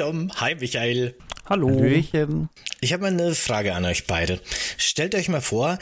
[0.00, 1.14] Dom, hi Michael.
[1.44, 1.68] Hallo.
[1.68, 2.48] Hallöchen.
[2.80, 4.40] Ich habe mal eine Frage an euch beide.
[4.78, 5.78] Stellt euch mal vor,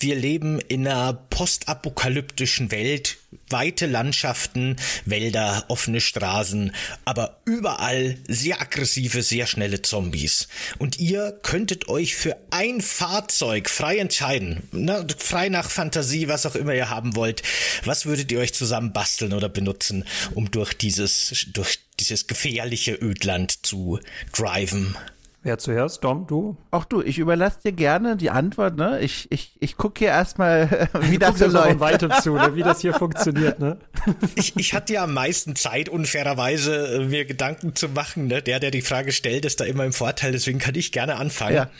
[0.00, 3.18] wir leben in einer postapokalyptischen Welt,
[3.48, 10.48] weite Landschaften, Wälder, offene Straßen, aber überall sehr aggressive, sehr schnelle Zombies.
[10.78, 16.56] Und ihr könntet euch für ein Fahrzeug frei entscheiden, ne, frei nach Fantasie, was auch
[16.56, 17.44] immer ihr haben wollt.
[17.84, 23.64] Was würdet ihr euch zusammen basteln oder benutzen, um durch dieses, durch dieses gefährliche Ödland
[23.66, 24.00] zu
[24.32, 24.96] driven?
[25.42, 26.04] Wer zuerst?
[26.04, 26.58] Dom, du?
[26.70, 29.00] Auch du, ich überlasse dir gerne die Antwort, ne?
[29.00, 31.80] Ich, ich, ich gucke hier erstmal, wie Du das so läuft.
[31.80, 32.54] weiter zu, ne?
[32.56, 33.58] wie das hier funktioniert.
[33.58, 33.78] Ne?
[34.34, 38.26] Ich, ich hatte ja am meisten Zeit, unfairerweise äh, mir Gedanken zu machen.
[38.26, 38.42] Ne?
[38.42, 41.54] Der, der die Frage stellt, ist da immer im Vorteil, deswegen kann ich gerne anfangen.
[41.56, 41.70] Ja.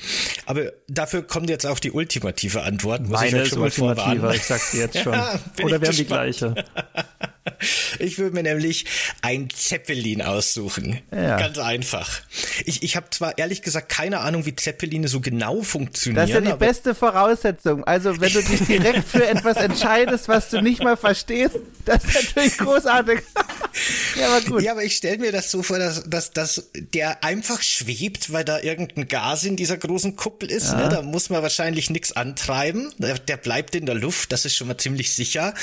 [0.46, 3.02] Aber dafür kommt jetzt auch die ultimative Antwort.
[3.02, 4.36] Muss ich Meine euch ist schon mal ultimativer, vorwarnen.
[4.36, 5.12] ich sag's dir jetzt schon.
[5.12, 6.54] Oder ich wir haben die gleiche.
[7.98, 8.86] Ich würde mir nämlich
[9.22, 11.00] ein Zeppelin aussuchen.
[11.12, 11.38] Ja.
[11.38, 12.20] Ganz einfach.
[12.64, 16.26] Ich, ich habe zwar ehrlich gesagt keine Ahnung, wie Zeppeline so genau funktionieren.
[16.26, 17.84] Das ist ja die beste Voraussetzung.
[17.84, 22.14] Also, wenn du dich direkt für etwas entscheidest, was du nicht mal verstehst, das ist
[22.14, 23.20] natürlich großartig.
[24.18, 24.62] ja, aber gut.
[24.62, 28.44] Ja, aber ich stelle mir das so vor, dass, dass, dass der einfach schwebt, weil
[28.44, 30.72] da irgendein Gas in dieser großen Kuppel ist.
[30.72, 30.88] Ne?
[30.88, 32.92] Da muss man wahrscheinlich nichts antreiben.
[32.98, 35.54] Der, der bleibt in der Luft, das ist schon mal ziemlich sicher.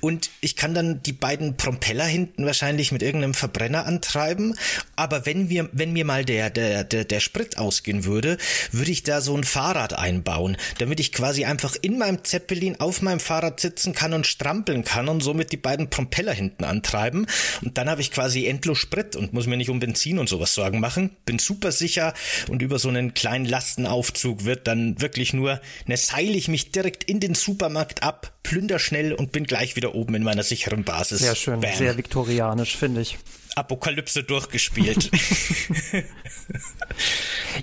[0.00, 4.56] Und ich kann dann die beiden Propeller hinten wahrscheinlich mit irgendeinem Verbrenner antreiben.
[4.96, 8.38] Aber wenn wir, wenn mir mal der, der, der, der Sprit ausgehen würde,
[8.72, 13.02] würde ich da so ein Fahrrad einbauen, damit ich quasi einfach in meinem Zeppelin auf
[13.02, 17.26] meinem Fahrrad sitzen kann und strampeln kann und somit die beiden Propeller hinten antreiben.
[17.62, 20.54] Und dann habe ich quasi endlos Sprit und muss mir nicht um Benzin und sowas
[20.54, 21.10] Sorgen machen.
[21.24, 22.14] Bin super sicher
[22.48, 27.04] und über so einen kleinen Lastenaufzug wird dann wirklich nur, ne, seile ich mich direkt
[27.04, 31.20] in den Supermarkt ab, plünder schnell und bin gleich wieder oben in meiner sicheren Basis.
[31.20, 31.74] Sehr schön, Bam.
[31.74, 33.18] sehr viktorianisch, finde ich.
[33.54, 35.10] Apokalypse durchgespielt.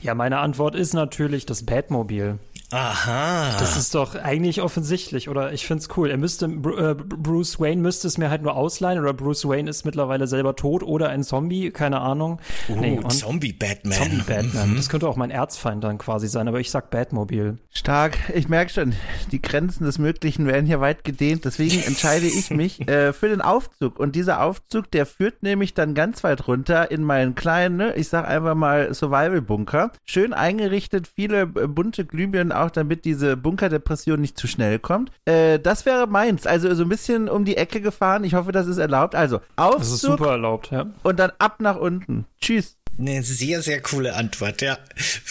[0.02, 2.40] Ja, meine Antwort ist natürlich das Batmobil.
[2.74, 3.56] Aha.
[3.60, 5.54] Das ist doch eigentlich offensichtlich, oder?
[5.54, 6.10] Ich find's cool.
[6.10, 9.86] Er müsste, äh, Bruce Wayne müsste es mir halt nur ausleihen, oder Bruce Wayne ist
[9.86, 12.42] mittlerweile selber tot oder ein Zombie, keine Ahnung.
[12.70, 13.94] Uh, nee, und Zombie-Batman.
[13.94, 14.76] Zombie-Batman.
[14.76, 17.60] Das könnte auch mein Erzfeind dann quasi sein, aber ich sag Batmobil.
[17.72, 18.18] Stark.
[18.34, 18.94] Ich merke schon,
[19.32, 21.46] die Grenzen des Möglichen werden hier weit gedehnt.
[21.46, 24.00] Deswegen entscheide ich mich äh, für den Aufzug.
[24.00, 28.10] Und dieser Aufzug, der führt nämlich dann ganz weit runter in meinen kleinen, ne, ich
[28.10, 29.92] sag einfach mal Survival-Bunker.
[30.06, 35.12] Schön eingerichtet, viele äh, bunte Glühbirnen auch, damit diese Bunkerdepression nicht zu schnell kommt.
[35.26, 36.48] Äh, das wäre meins.
[36.48, 38.24] Also so ein bisschen um die Ecke gefahren.
[38.24, 39.16] Ich hoffe, das ist erlaubt.
[39.16, 40.88] Also Aufzug Das ist super erlaubt, ja.
[41.04, 42.26] und dann ab nach unten.
[42.40, 42.78] Tschüss.
[43.00, 44.78] Eine sehr, sehr coole Antwort, ja.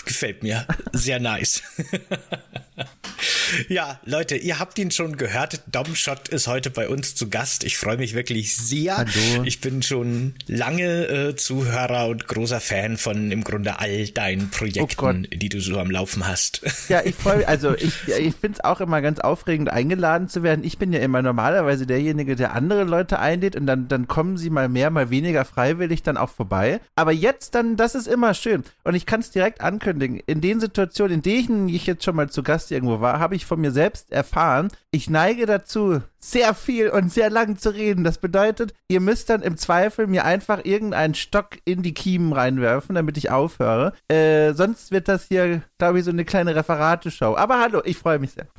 [0.04, 0.66] Gefällt mir.
[0.92, 1.62] Sehr nice.
[3.68, 5.60] ja, Leute, ihr habt ihn schon gehört.
[5.70, 7.62] Domshot ist heute bei uns zu Gast.
[7.62, 8.96] Ich freue mich wirklich sehr.
[8.96, 9.44] Hallo.
[9.44, 15.28] Ich bin schon lange äh, Zuhörer und großer Fan von im Grunde all deinen Projekten,
[15.32, 16.62] die du so am Laufen hast.
[16.88, 20.42] Ja, ich freue mich, also ich, ich finde es auch immer ganz aufregend, eingeladen zu
[20.42, 20.64] werden.
[20.64, 24.50] Ich bin ja immer normalerweise derjenige, der andere Leute einlädt und dann, dann kommen sie
[24.50, 26.80] mal mehr, mal weniger freiwillig dann auch vorbei.
[26.96, 28.64] Aber jetzt dann, das ist immer schön.
[28.84, 30.20] Und ich kann es direkt ankündigen.
[30.26, 33.46] In den Situationen, in denen ich jetzt schon mal zu Gast irgendwo war, habe ich
[33.46, 38.04] von mir selbst erfahren, ich neige dazu, sehr viel und sehr lang zu reden.
[38.04, 42.94] Das bedeutet, ihr müsst dann im Zweifel mir einfach irgendeinen Stock in die Kiemen reinwerfen,
[42.94, 43.92] damit ich aufhöre.
[44.08, 47.36] Äh, sonst wird das hier, glaube ich, so eine kleine Referateshow.
[47.36, 48.46] Aber hallo, ich freue mich sehr.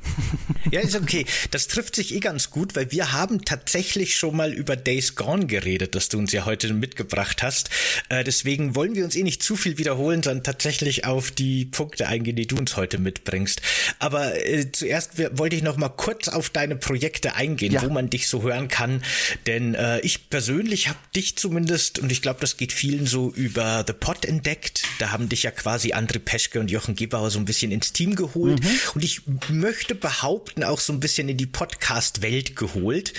[0.70, 1.26] Ja, ist okay.
[1.52, 5.46] Das trifft sich eh ganz gut, weil wir haben tatsächlich schon mal über Days Gone
[5.46, 7.70] geredet, das du uns ja heute mitgebracht hast.
[8.08, 12.06] Äh, deswegen wollen wir uns eh nicht zu viel wiederholen, sondern tatsächlich auf die Punkte
[12.06, 13.62] eingehen, die du uns heute mitbringst.
[13.98, 17.82] Aber äh, zuerst wollte ich noch mal kurz auf deine Projekte eingehen, Ja.
[17.82, 19.02] wo man dich so hören kann.
[19.46, 23.84] Denn äh, ich persönlich habe dich zumindest, und ich glaube, das geht vielen so über
[23.86, 24.82] The Pod entdeckt.
[24.98, 28.14] Da haben dich ja quasi André Peschke und Jochen Gebauer so ein bisschen ins Team
[28.16, 28.60] geholt.
[28.94, 33.14] Und ich möchte behaupten, auch so ein bisschen in die Podcast-Welt geholt.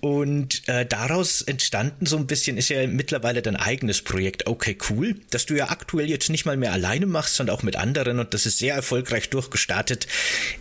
[0.00, 5.14] Und äh, daraus entstanden so ein bisschen, ist ja mittlerweile dein eigenes Projekt, okay, cool,
[5.30, 8.34] dass du ja aktuell jetzt nicht mal mehr alleine machst, sondern auch mit anderen und
[8.34, 10.06] das ist sehr erfolgreich durchgestartet.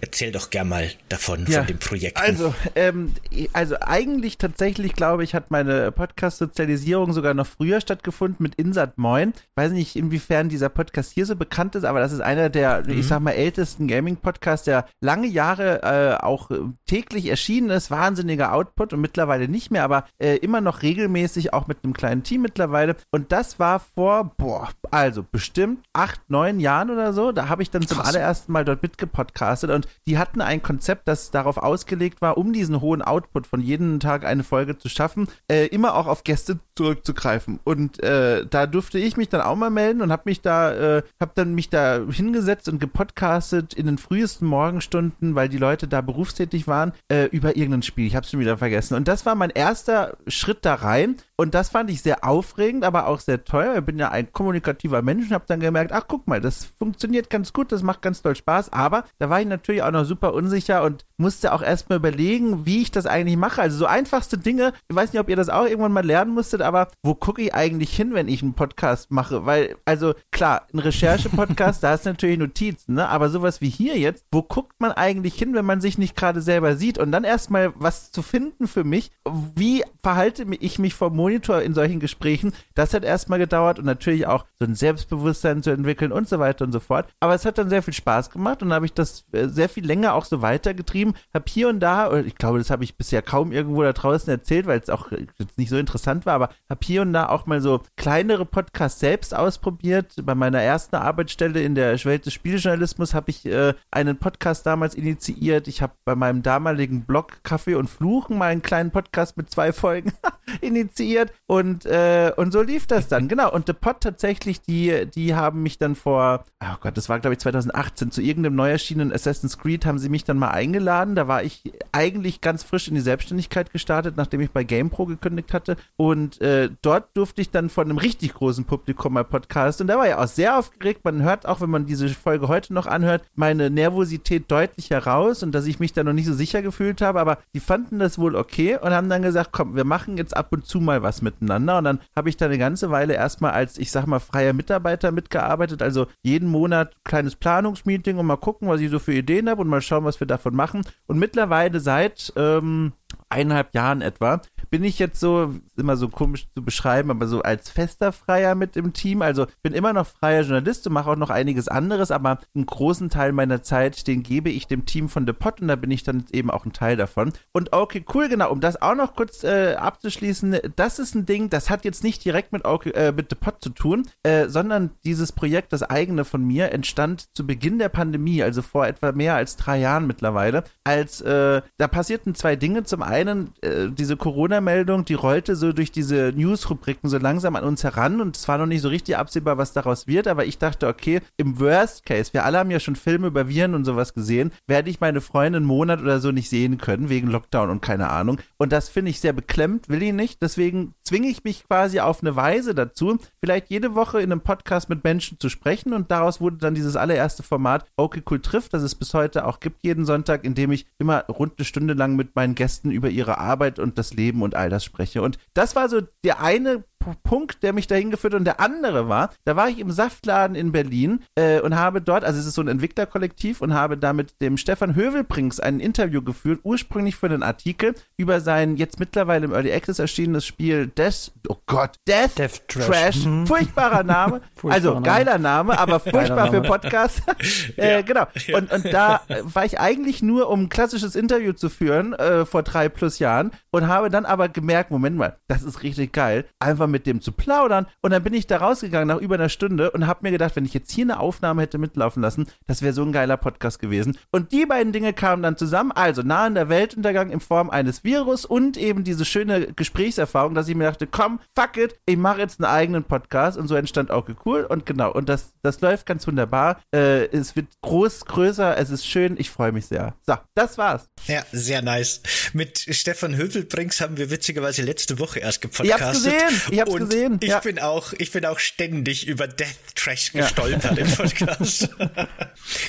[0.01, 2.17] Erzähl doch gern mal davon, Ja, von dem Projekt.
[2.17, 3.13] Also, ähm,
[3.53, 9.33] also eigentlich tatsächlich, glaube ich, hat meine Podcast-Sozialisierung sogar noch früher stattgefunden mit Insat Moin.
[9.35, 12.83] Ich weiß nicht, inwiefern dieser Podcast hier so bekannt ist, aber das ist einer der,
[12.85, 12.99] Mhm.
[12.99, 16.51] ich sag mal, ältesten Gaming-Podcasts, der lange Jahre äh, auch
[16.85, 17.91] täglich erschienen ist.
[17.91, 22.23] Wahnsinniger Output und mittlerweile nicht mehr, aber äh, immer noch regelmäßig, auch mit einem kleinen
[22.23, 22.95] Team mittlerweile.
[23.11, 27.31] Und das war vor, boah, also bestimmt acht, neun Jahren oder so.
[27.31, 28.09] Da habe ich dann zum Krass.
[28.09, 32.81] allerersten Mal dort mitgepodcastet und die hatten ein Konzept, das darauf ausgelegt war, um diesen
[32.81, 37.59] hohen Output von jedem Tag eine Folge zu schaffen, äh, immer auch auf Gäste zurückzugreifen.
[37.63, 41.03] Und äh, da durfte ich mich dann auch mal melden und habe mich da, äh,
[41.19, 46.01] habe dann mich da hingesetzt und gepodcastet in den frühesten Morgenstunden, weil die Leute da
[46.01, 48.07] berufstätig waren, äh, über irgendein Spiel.
[48.07, 48.95] Ich habe es schon wieder vergessen.
[48.95, 51.17] Und das war mein erster Schritt da rein.
[51.39, 53.77] Und das fand ich sehr aufregend, aber auch sehr teuer.
[53.77, 57.29] Ich bin ja ein kommunikativer Mensch und habe dann gemerkt, ach guck mal, das funktioniert
[57.29, 58.73] ganz gut, das macht ganz toll Spaß.
[58.73, 62.81] Aber da war ich natürlich auch noch super unsicher und musste auch erstmal überlegen, wie
[62.81, 63.61] ich das eigentlich mache.
[63.61, 66.63] Also so einfachste Dinge, ich weiß nicht, ob ihr das auch irgendwann mal lernen musstet,
[66.63, 69.45] aber wo gucke ich eigentlich hin, wenn ich einen Podcast mache?
[69.45, 73.09] Weil, also klar, ein Recherche-Podcast, da ist natürlich Notizen, ne?
[73.09, 76.41] Aber sowas wie hier jetzt, wo guckt man eigentlich hin, wenn man sich nicht gerade
[76.41, 76.97] selber sieht?
[76.97, 79.11] Und dann erstmal was zu finden für mich,
[79.55, 84.27] wie verhalte ich mich vor Monitor in solchen Gesprächen, das hat erstmal gedauert und natürlich
[84.27, 87.09] auch so ein Selbstbewusstsein zu entwickeln und so weiter und so fort.
[87.19, 89.85] Aber es hat dann sehr viel Spaß gemacht und habe ich das äh, sehr viel
[89.85, 93.51] länger auch so weitergetrieben, habe hier und da, ich glaube, das habe ich bisher kaum
[93.51, 97.01] irgendwo da draußen erzählt, weil es auch jetzt nicht so interessant war, aber habe hier
[97.01, 100.13] und da auch mal so kleinere Podcasts selbst ausprobiert.
[100.23, 104.95] Bei meiner ersten Arbeitsstelle in der Welt des Spieljournalismus habe ich äh, einen Podcast damals
[104.95, 105.67] initiiert.
[105.67, 109.73] Ich habe bei meinem damaligen Blog Kaffee und Fluchen mal einen kleinen Podcast mit zwei
[109.73, 110.13] Folgen
[110.61, 113.27] initiiert und, äh, und so lief das dann.
[113.27, 113.51] Genau.
[113.51, 117.33] Und The Pod tatsächlich, die, die haben mich dann vor, oh Gott, das war glaube
[117.33, 121.15] ich 2018, zu irgendeinem neu erschienenen Assassin's Creed haben sie mich dann mal eingeladen.
[121.15, 125.53] Da war ich eigentlich ganz frisch in die Selbstständigkeit gestartet, nachdem ich bei GamePro gekündigt
[125.53, 125.77] hatte.
[125.95, 129.81] Und äh, dort durfte ich dann von einem richtig großen Publikum mal Podcast.
[129.81, 131.03] Und da war ja auch sehr aufgeregt.
[131.03, 135.53] Man hört auch, wenn man diese Folge heute noch anhört, meine Nervosität deutlich heraus und
[135.53, 137.19] dass ich mich da noch nicht so sicher gefühlt habe.
[137.19, 140.51] Aber die fanden das wohl okay und haben dann gesagt, komm, wir machen jetzt ab
[140.51, 141.77] und zu mal was miteinander.
[141.77, 145.11] Und dann habe ich da eine ganze Weile erstmal als, ich sag mal, freier Mitarbeiter
[145.11, 145.81] mitgearbeitet.
[145.81, 149.67] Also jeden Monat kleines Planungsmeeting und mal gucken, was ich so für Ideen habe und
[149.67, 150.81] mal schauen, was wir davon machen.
[151.07, 152.93] Und mittlerweile seit ähm,
[153.29, 157.69] eineinhalb Jahren etwa, bin ich jetzt so, immer so komisch zu beschreiben, aber so als
[157.69, 159.21] fester Freier mit im Team.
[159.21, 163.09] Also bin immer noch freier Journalist und mache auch noch einiges anderes, aber einen großen
[163.09, 166.03] Teil meiner Zeit, den gebe ich dem Team von The Pot und da bin ich
[166.03, 167.33] dann eben auch ein Teil davon.
[167.53, 171.49] Und okay, cool, genau, um das auch noch kurz äh, abzuschließen, das ist ein Ding,
[171.49, 174.91] das hat jetzt nicht direkt mit, okay, äh, mit The Pot zu tun, äh, sondern
[175.03, 179.35] dieses Projekt, das eigene von mir, entstand zu Beginn der Pandemie, also vor etwa mehr
[179.35, 182.83] als drei Jahren mittlerweile, als äh, da passierten zwei Dinge.
[182.83, 187.83] Zum einen äh, diese Corona-Meldung, die rollte so durch diese News-Rubriken so langsam an uns
[187.83, 190.87] heran und es war noch nicht so richtig absehbar, was daraus wird, aber ich dachte,
[190.87, 194.51] okay, im Worst Case, wir alle haben ja schon Filme über Viren und sowas gesehen,
[194.67, 198.09] werde ich meine Freundin einen Monat oder so nicht sehen können, wegen Lockdown und keine
[198.09, 198.39] Ahnung.
[198.57, 200.41] Und das finde ich sehr beklemmt, will ich nicht.
[200.41, 204.89] Deswegen zwinge ich mich quasi auf eine Weise dazu, vielleicht jede Woche in einem Podcast
[204.89, 208.83] mit Menschen zu sprechen und daraus wurde dann dieses allererste Format Okay Cool trifft, das
[208.83, 212.15] es bis heute auch gibt, jeden Sonntag, in dem ich immer rund eine Stunde lang
[212.15, 215.21] mit meinen Gästen über ihre Arbeit und das Leben und all das spreche.
[215.21, 216.83] Und das war so der eine
[217.23, 218.39] Punkt, der mich dahin geführt hat.
[218.39, 222.23] Und der andere war, da war ich im Saftladen in Berlin äh, und habe dort,
[222.23, 226.21] also es ist so ein Entwicklerkollektiv, und habe da mit dem Stefan Hövelbrings ein Interview
[226.21, 231.31] geführt, ursprünglich für einen Artikel über sein jetzt mittlerweile im Early Access erschienenes Spiel Death,
[231.47, 232.85] oh Gott, Death, Death Trash.
[232.85, 233.25] Trash.
[233.25, 233.47] Mhm.
[233.47, 234.41] Furchtbarer Name.
[234.55, 235.05] Furchtbarer also Name.
[235.05, 237.21] geiler Name, aber furchtbar für Podcast.
[237.77, 238.01] äh, ja.
[238.01, 238.25] Genau.
[238.53, 242.63] Und, und da war ich eigentlich nur, um ein klassisches Interview zu führen, äh, vor
[242.63, 246.45] drei plus Jahren und habe dann aber gemerkt, Moment mal, das ist richtig geil.
[246.59, 247.87] Einfach mit dem zu plaudern.
[248.01, 250.65] Und dann bin ich da rausgegangen nach über einer Stunde und habe mir gedacht, wenn
[250.65, 254.17] ich jetzt hier eine Aufnahme hätte mitlaufen lassen, das wäre so ein geiler Podcast gewesen.
[254.31, 255.91] Und die beiden Dinge kamen dann zusammen.
[255.91, 260.67] Also nah an der Weltuntergang in Form eines Virus und eben diese schöne Gesprächserfahrung, dass
[260.67, 263.57] ich mir dachte, komm, fuck it, ich mache jetzt einen eigenen Podcast.
[263.57, 264.63] Und so entstand auch cool.
[264.63, 266.81] Und genau, und das, das läuft ganz wunderbar.
[266.93, 269.35] Äh, es wird groß, größer, es ist schön.
[269.37, 270.15] Ich freue mich sehr.
[270.25, 271.09] So, das war's.
[271.25, 272.21] Ja, sehr nice.
[272.53, 276.33] Mit Stefan Hövelbrings haben wir witzigerweise letzte Woche erst gepodcastet.
[276.33, 276.76] Ich hab's gesehen.
[276.77, 277.37] Ich hab's und gesehen.
[277.41, 277.59] Ich ja.
[277.59, 281.05] bin auch, ich bin auch ständig über Death Trash gestolpert ja.
[281.05, 281.89] im Podcast.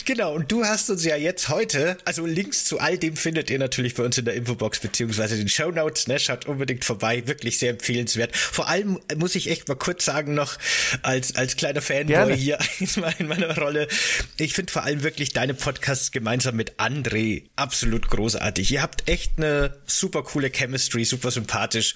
[0.04, 0.34] genau.
[0.34, 3.94] Und du hast uns ja jetzt heute, also Links zu all dem findet ihr natürlich
[3.94, 6.06] bei uns in der Infobox beziehungsweise den Show Notes.
[6.06, 6.18] Ne?
[6.18, 7.26] Schaut unbedingt vorbei.
[7.26, 8.36] Wirklich sehr empfehlenswert.
[8.36, 10.58] Vor allem muss ich echt mal kurz sagen noch
[11.00, 12.34] als, als kleiner Fanboy Gerne.
[12.34, 12.58] hier
[13.18, 13.88] in meiner Rolle.
[14.36, 18.70] Ich finde vor allem wirklich deine Podcasts gemeinsam mit André absolut großartig.
[18.70, 21.94] Ihr habt echt eine super coole Chemistry, super sympathisch.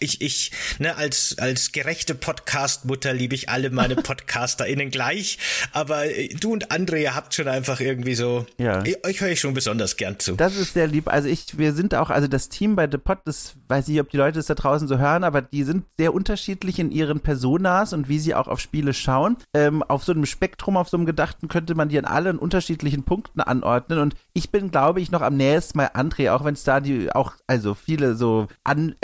[0.00, 5.38] Ich, ich, ne, als, als gerechte Podcast-Mutter liebe ich alle meine PodcasterInnen gleich,
[5.72, 8.82] aber äh, du und Andre, ihr habt schon einfach irgendwie so, ja.
[9.04, 10.36] euch höre ich schon besonders gern zu.
[10.36, 11.08] Das ist sehr lieb.
[11.08, 14.10] Also ich, wir sind auch, also das Team bei The Pod, das weiß ich, ob
[14.10, 17.92] die Leute es da draußen so hören, aber die sind sehr unterschiedlich in ihren Personas
[17.92, 19.36] und wie sie auch auf Spiele schauen.
[19.54, 23.04] Ähm, auf so einem Spektrum, auf so einem Gedachten könnte man die an allen unterschiedlichen
[23.04, 26.64] Punkten anordnen und ich bin, glaube ich, noch am nächsten mal André, auch wenn es
[26.64, 28.94] da die auch, also viele so an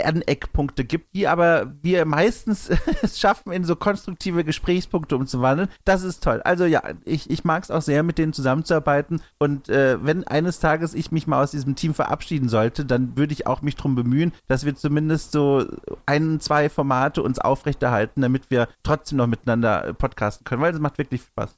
[0.83, 2.69] Aneckpunkte gibt, die aber wir meistens
[3.01, 5.69] es schaffen, in so konstruktive Gesprächspunkte umzuwandeln.
[5.85, 6.41] Das ist toll.
[6.43, 10.59] Also ja, ich, ich mag es auch sehr, mit denen zusammenzuarbeiten und äh, wenn eines
[10.59, 13.95] Tages ich mich mal aus diesem Team verabschieden sollte, dann würde ich auch mich darum
[13.95, 15.65] bemühen, dass wir zumindest so
[16.05, 20.97] ein, zwei Formate uns aufrechterhalten, damit wir trotzdem noch miteinander podcasten können, weil es macht
[20.97, 21.55] wirklich Spaß.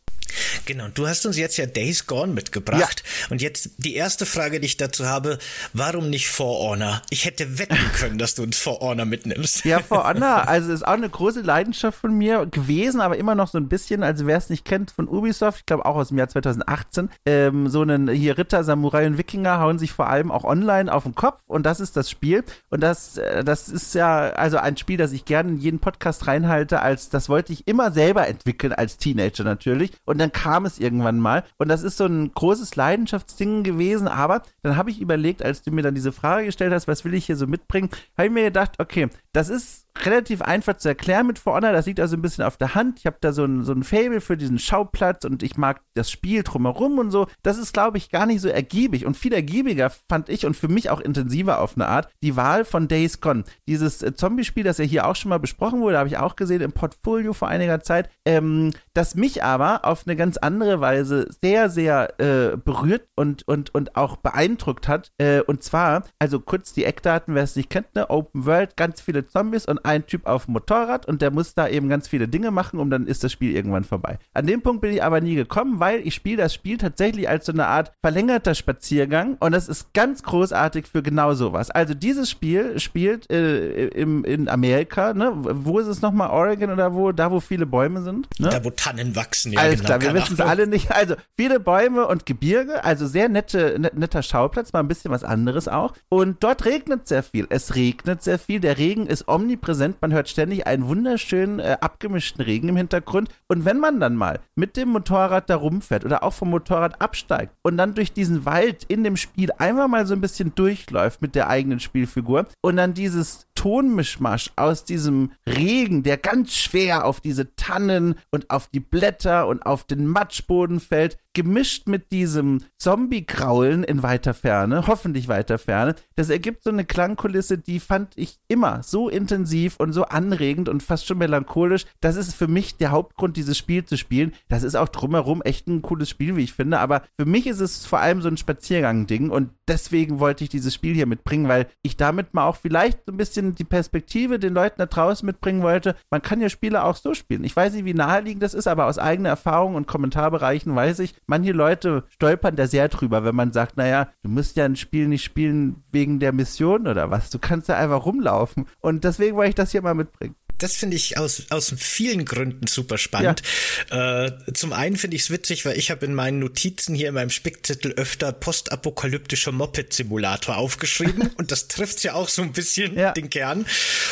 [0.66, 3.04] Genau, du hast uns jetzt ja Days Gone mitgebracht.
[3.06, 3.32] Ja.
[3.32, 5.38] Und jetzt die erste Frage, die ich dazu habe,
[5.74, 7.02] warum nicht For Honor?
[7.10, 9.66] Ich hätte wetten können, dass du uns For Honor mitnimmst.
[9.66, 13.48] Ja, For Honor, also ist auch eine große Leidenschaft von mir gewesen, aber immer noch
[13.48, 16.18] so ein bisschen, also wer es nicht kennt, von Ubisoft, ich glaube auch aus dem
[16.18, 20.44] Jahr 2018, ähm, so einen hier Ritter, Samurai und Wikinger hauen sich vor allem auch
[20.44, 22.44] online auf den Kopf und das ist das Spiel.
[22.70, 26.28] Und das, äh, das ist ja also ein Spiel, das ich gerne in jeden Podcast
[26.28, 29.92] reinhalte, als das wollte ich immer selber entwickeln, als Teenager natürlich.
[30.06, 31.44] Und dann kam kam es irgendwann mal.
[31.58, 34.08] Und das ist so ein großes Leidenschaftsding gewesen.
[34.08, 37.14] Aber dann habe ich überlegt, als du mir dann diese Frage gestellt hast, was will
[37.14, 41.28] ich hier so mitbringen, habe ich mir gedacht, okay, das ist relativ einfach zu erklären
[41.28, 41.72] mit For Honor.
[41.72, 43.00] Das liegt also ein bisschen auf der Hand.
[43.00, 46.12] Ich habe da so ein, so ein Fable für diesen Schauplatz und ich mag das
[46.12, 47.28] Spiel drumherum und so.
[47.44, 50.68] Das ist, glaube ich, gar nicht so ergiebig und viel ergiebiger fand ich und für
[50.68, 53.44] mich auch intensiver auf eine Art die Wahl von Days Gone.
[53.68, 56.62] Dieses äh, Zombie-Spiel, das ja hier auch schon mal besprochen wurde, habe ich auch gesehen
[56.62, 61.70] im Portfolio vor einiger Zeit, ähm, das mich aber auf eine ganz andere Weise sehr,
[61.70, 65.12] sehr äh, berührt und, und, und auch beeindruckt hat.
[65.18, 68.10] Äh, und zwar, also kurz die Eckdaten, wer es nicht kennt, ne?
[68.10, 71.68] Open World, ganz viele Zombies und ein Typ auf dem Motorrad und der muss da
[71.68, 74.18] eben ganz viele Dinge machen und dann ist das Spiel irgendwann vorbei.
[74.34, 77.46] An dem Punkt bin ich aber nie gekommen, weil ich spiele das Spiel tatsächlich als
[77.46, 81.70] so eine Art verlängerter Spaziergang und das ist ganz großartig für genau sowas.
[81.70, 85.32] Also dieses Spiel spielt äh, im, in Amerika, ne?
[85.34, 86.30] Wo ist es nochmal?
[86.32, 87.12] Oregon oder wo?
[87.12, 88.28] Da, wo viele Bäume sind?
[88.40, 88.50] Ne?
[88.50, 89.62] Da, wo Tannen wachsen, ja.
[89.62, 90.92] Alles genau, klar, wir wissen es alle nicht.
[90.92, 95.68] Also viele Bäume und Gebirge, also sehr nette, netter Schauplatz, mal ein bisschen was anderes
[95.68, 95.94] auch.
[96.10, 97.48] Und dort regnet sehr viel.
[97.50, 98.60] Es regnet sehr viel.
[98.60, 100.02] Der Regen ist omnipräsent präsent.
[100.02, 103.30] Man hört ständig einen wunderschönen, äh, abgemischten Regen im Hintergrund.
[103.50, 107.54] Und wenn man dann mal mit dem Motorrad da rumfährt oder auch vom Motorrad absteigt
[107.62, 111.36] und dann durch diesen Wald in dem Spiel einmal mal so ein bisschen durchläuft mit
[111.36, 117.54] der eigenen Spielfigur und dann dieses Tonmischmasch aus diesem Regen, der ganz schwer auf diese
[117.56, 124.02] Tannen und auf die Blätter und auf den Matschboden fällt, gemischt mit diesem Zombie-Kraulen in
[124.02, 129.10] weiter Ferne, hoffentlich weiter Ferne, das ergibt so eine Klangkulisse, die fand ich immer so
[129.10, 131.86] intensiv und so anregend und fast schon melancholisch.
[132.02, 134.34] Das ist für mich der Hauptgrund, dieses Spiel zu spielen.
[134.48, 137.60] Das ist auch drumherum echt ein cooles Spiel, wie ich finde, aber für mich ist
[137.60, 141.68] es vor allem so ein Spaziergang-Ding und deswegen wollte ich dieses Spiel hier mitbringen, weil
[141.82, 145.62] ich damit mal auch vielleicht so ein bisschen die Perspektive den Leuten da draußen mitbringen
[145.62, 145.96] wollte.
[146.10, 147.44] Man kann ja Spiele auch so spielen.
[147.44, 151.14] Ich weiß nicht, wie naheliegend das ist, aber aus eigener Erfahrung und Kommentarbereichen weiß ich,
[151.28, 155.08] manche Leute stolpern da sehr drüber, wenn man sagt, naja, du musst ja ein Spiel
[155.08, 157.30] nicht spielen wegen der Mission oder was.
[157.30, 158.66] Du kannst ja einfach rumlaufen.
[158.82, 162.68] Und deswegen wollte ich das hier mal mitbringen das finde ich aus, aus vielen Gründen
[162.68, 163.42] super spannend.
[163.90, 164.26] Ja.
[164.26, 167.16] Äh, zum einen finde ich es witzig, weil ich habe in meinen Notizen hier in
[167.16, 173.12] meinem Spickzettel öfter postapokalyptischer Moped-Simulator aufgeschrieben und das trifft ja auch so ein bisschen ja.
[173.12, 173.66] den Kern.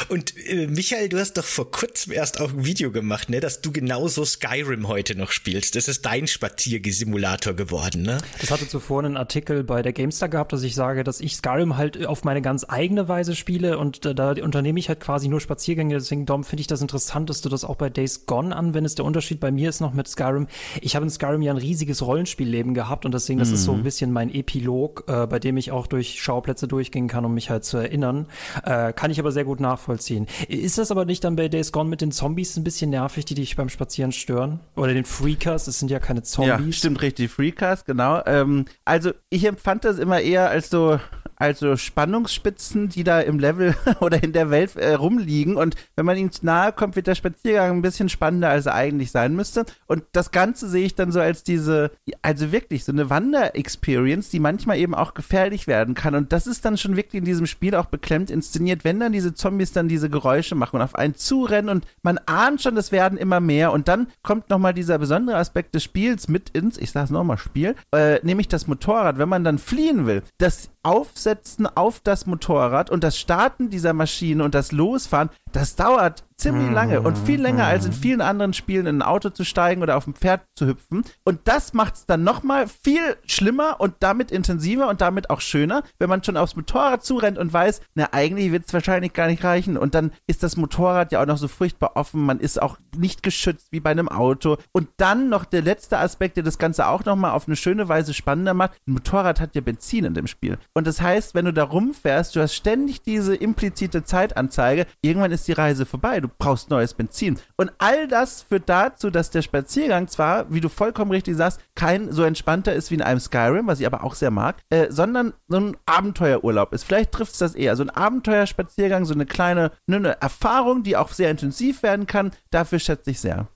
[0.10, 3.62] Und äh, Michael, du hast doch vor kurzem erst auch ein Video gemacht, ne, dass
[3.62, 5.76] du genauso Skyrim heute noch spielst.
[5.76, 8.18] Das ist dein Spaziergesimulator geworden, ne?
[8.42, 11.78] Das hatte zuvor einen Artikel bei der GameStar gehabt, dass ich sage, dass ich Skyrim
[11.78, 15.40] halt auf meine ganz eigene Weise spiele und äh, da unternehme ich halt quasi nur
[15.40, 18.98] Spaziergänge, deswegen Dom, finde ich das interessant, dass du das auch bei Days Gone anwendest.
[18.98, 20.48] Der Unterschied bei mir ist noch mit Skyrim.
[20.82, 23.54] Ich habe in Skyrim ja ein riesiges Rollenspielleben gehabt und deswegen, das mhm.
[23.54, 23.84] ist so ein mhm.
[23.84, 27.66] bisschen mein Epilog, äh, bei dem ich auch durch Schauplätze durchgehen kann, um mich halt
[27.66, 28.25] zu erinnern.
[28.63, 30.25] Äh, kann ich aber sehr gut nachvollziehen.
[30.48, 33.36] Ist das aber nicht dann bei Days Gone mit den Zombies ein bisschen nervig, die
[33.36, 34.60] dich beim Spazieren stören?
[34.75, 35.68] Oder den Freakers?
[35.68, 36.66] Es sind ja keine Zombies.
[36.66, 37.30] Ja, stimmt richtig.
[37.30, 38.24] Freakers, genau.
[38.25, 41.00] Ähm, also ich empfand das immer eher als so
[41.44, 45.58] also Spannungsspitzen, die da im Level oder in der Welt äh, rumliegen.
[45.58, 49.12] Und wenn man ihnen nahe kommt, wird der Spaziergang ein bisschen spannender, als er eigentlich
[49.12, 49.66] sein müsste.
[49.86, 54.40] Und das Ganze sehe ich dann so als diese, also wirklich so eine Wander-Experience, die
[54.40, 56.16] manchmal eben auch gefährlich werden kann.
[56.16, 59.34] Und das ist dann schon wirklich in diesem Spiel auch beklemmt inszeniert, wenn dann diese
[59.34, 63.18] Zombies dann diese Geräusche machen und auf einen zurennen und man ahnt schon, es werden
[63.18, 63.74] immer mehr.
[63.74, 67.76] Und dann kommt nochmal dieser besondere Aspekt des Spiels mit ins, ich sag's nochmal, Spiel,
[67.94, 69.18] äh, nämlich das Motorrad.
[69.18, 74.44] Wenn man dann fliehen will, das Aufsetzen auf das Motorrad und das Starten dieser Maschine
[74.44, 76.74] und das Losfahren, das dauert ziemlich Mhm.
[76.74, 79.98] lange und viel länger als in vielen anderen Spielen in ein Auto zu steigen oder
[79.98, 81.04] auf ein Pferd zu hüpfen.
[81.24, 85.84] Und das macht es dann nochmal viel schlimmer und damit intensiver und damit auch schöner,
[86.00, 89.44] wenn man schon aufs Motorrad zurennt und weiß, na eigentlich wird es wahrscheinlich gar nicht
[89.44, 89.78] reichen.
[89.78, 93.24] Und dann ist das Motorrad ja auch noch so furchtbar offen, man ist auch nicht
[93.24, 94.58] geschützt wie bei einem Auto.
[94.72, 98.13] Und dann noch der letzte Aspekt, der das Ganze auch nochmal auf eine schöne Weise
[98.13, 98.74] spannender macht.
[98.88, 100.58] Ein Motorrad hat ja Benzin in dem Spiel.
[100.74, 105.48] Und das heißt, wenn du da rumfährst, du hast ständig diese implizite Zeitanzeige, irgendwann ist
[105.48, 106.20] die Reise vorbei.
[106.24, 107.38] Du brauchst neues Benzin.
[107.58, 112.13] Und all das führt dazu, dass der Spaziergang zwar, wie du vollkommen richtig sagst, kein
[112.13, 115.34] so entspannter ist wie in einem Skyrim, was ich aber auch sehr mag, äh, sondern
[115.50, 116.86] so ein Abenteuerurlaub ist.
[116.86, 117.75] Vielleicht trifft es das eher.
[117.75, 122.32] So ein Abenteuerspaziergang, so eine kleine ne, eine Erfahrung, die auch sehr intensiv werden kann.
[122.51, 123.50] Dafür schätze ich sehr.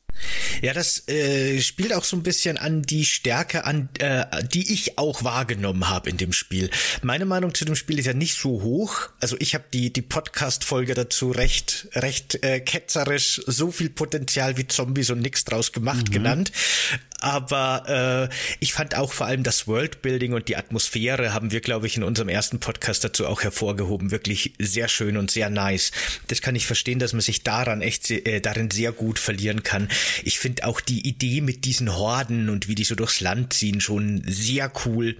[0.61, 4.97] Ja, das äh, spielt auch so ein bisschen an die Stärke an, äh, die ich
[4.97, 6.69] auch wahrgenommen habe in dem Spiel.
[7.01, 9.09] Meine Meinung zu dem Spiel ist ja nicht so hoch.
[9.19, 14.67] Also ich habe die die Podcast-Folge dazu recht recht äh, ketzerisch so viel Potenzial wie
[14.67, 16.51] Zombies und nix draus gemacht genannt.
[17.19, 21.87] Aber äh, ich fand auch vor allem das Worldbuilding und die Atmosphäre haben wir, glaube
[21.87, 24.11] ich, in unserem ersten Podcast dazu auch hervorgehoben.
[24.11, 25.91] Wirklich sehr schön und sehr nice.
[26.27, 29.89] Das kann ich verstehen, dass man sich daran echt äh, darin sehr gut verlieren kann.
[30.23, 33.81] Ich finde auch die Idee mit diesen Horden und wie die so durchs Land ziehen
[33.81, 35.17] schon sehr cool.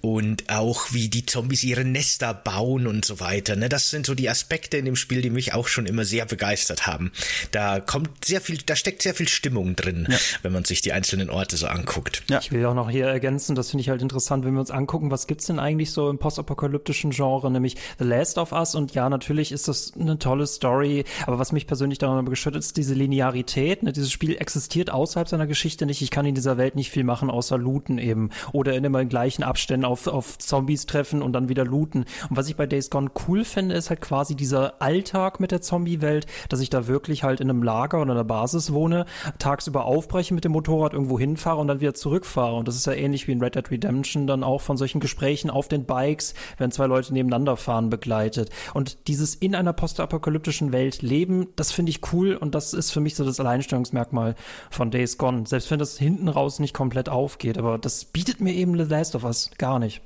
[0.00, 3.56] Und auch wie die Zombies ihre Nester bauen und so weiter.
[3.56, 3.68] Ne?
[3.68, 6.86] Das sind so die Aspekte in dem Spiel, die mich auch schon immer sehr begeistert
[6.86, 7.12] haben.
[7.50, 10.08] Da kommt sehr viel, da steckt sehr viel Stimmung drin,
[10.42, 12.24] wenn man sich die einzelnen Orte so anguckt.
[12.28, 12.40] Ja.
[12.40, 15.10] Ich will auch noch hier ergänzen, das finde ich halt interessant, wenn wir uns angucken,
[15.10, 19.08] was gibt's denn eigentlich so im postapokalyptischen Genre, nämlich The Last of Us und ja,
[19.08, 23.82] natürlich ist das eine tolle Story, aber was mich persönlich daran hat, ist diese Linearität,
[23.82, 23.92] ne?
[23.92, 27.30] dieses Spiel existiert außerhalb seiner Geschichte nicht, ich kann in dieser Welt nicht viel machen,
[27.30, 31.48] außer looten eben oder in immer in gleichen Abständen auf, auf Zombies treffen und dann
[31.48, 35.40] wieder looten und was ich bei Days Gone cool finde, ist halt quasi dieser Alltag
[35.40, 39.06] mit der Zombie-Welt, dass ich da wirklich halt in einem Lager oder einer Basis wohne,
[39.38, 42.56] tagsüber aufbreche mit dem Motorrad irgendwo hinfahre und dann wieder zurückfahre.
[42.56, 45.50] Und das ist ja ähnlich wie in Red Dead Redemption dann auch von solchen Gesprächen
[45.50, 48.50] auf den Bikes, wenn zwei Leute nebeneinander fahren, begleitet.
[48.72, 53.00] Und dieses in einer postapokalyptischen Welt leben, das finde ich cool und das ist für
[53.00, 54.34] mich so das Alleinstellungsmerkmal
[54.70, 55.46] von Days Gone.
[55.46, 59.14] Selbst wenn das hinten raus nicht komplett aufgeht, aber das bietet mir eben The Last
[59.14, 60.02] of Us gar nicht.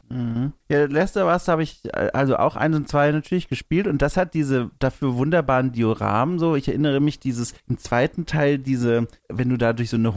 [0.68, 4.02] Ja, Last of Us habe ich äh, also auch eins und zwei natürlich gespielt und
[4.02, 6.56] das hat diese dafür wunderbaren Dioramen so.
[6.56, 10.14] Ich erinnere mich dieses im zweiten Teil diese, wenn du da durch so eine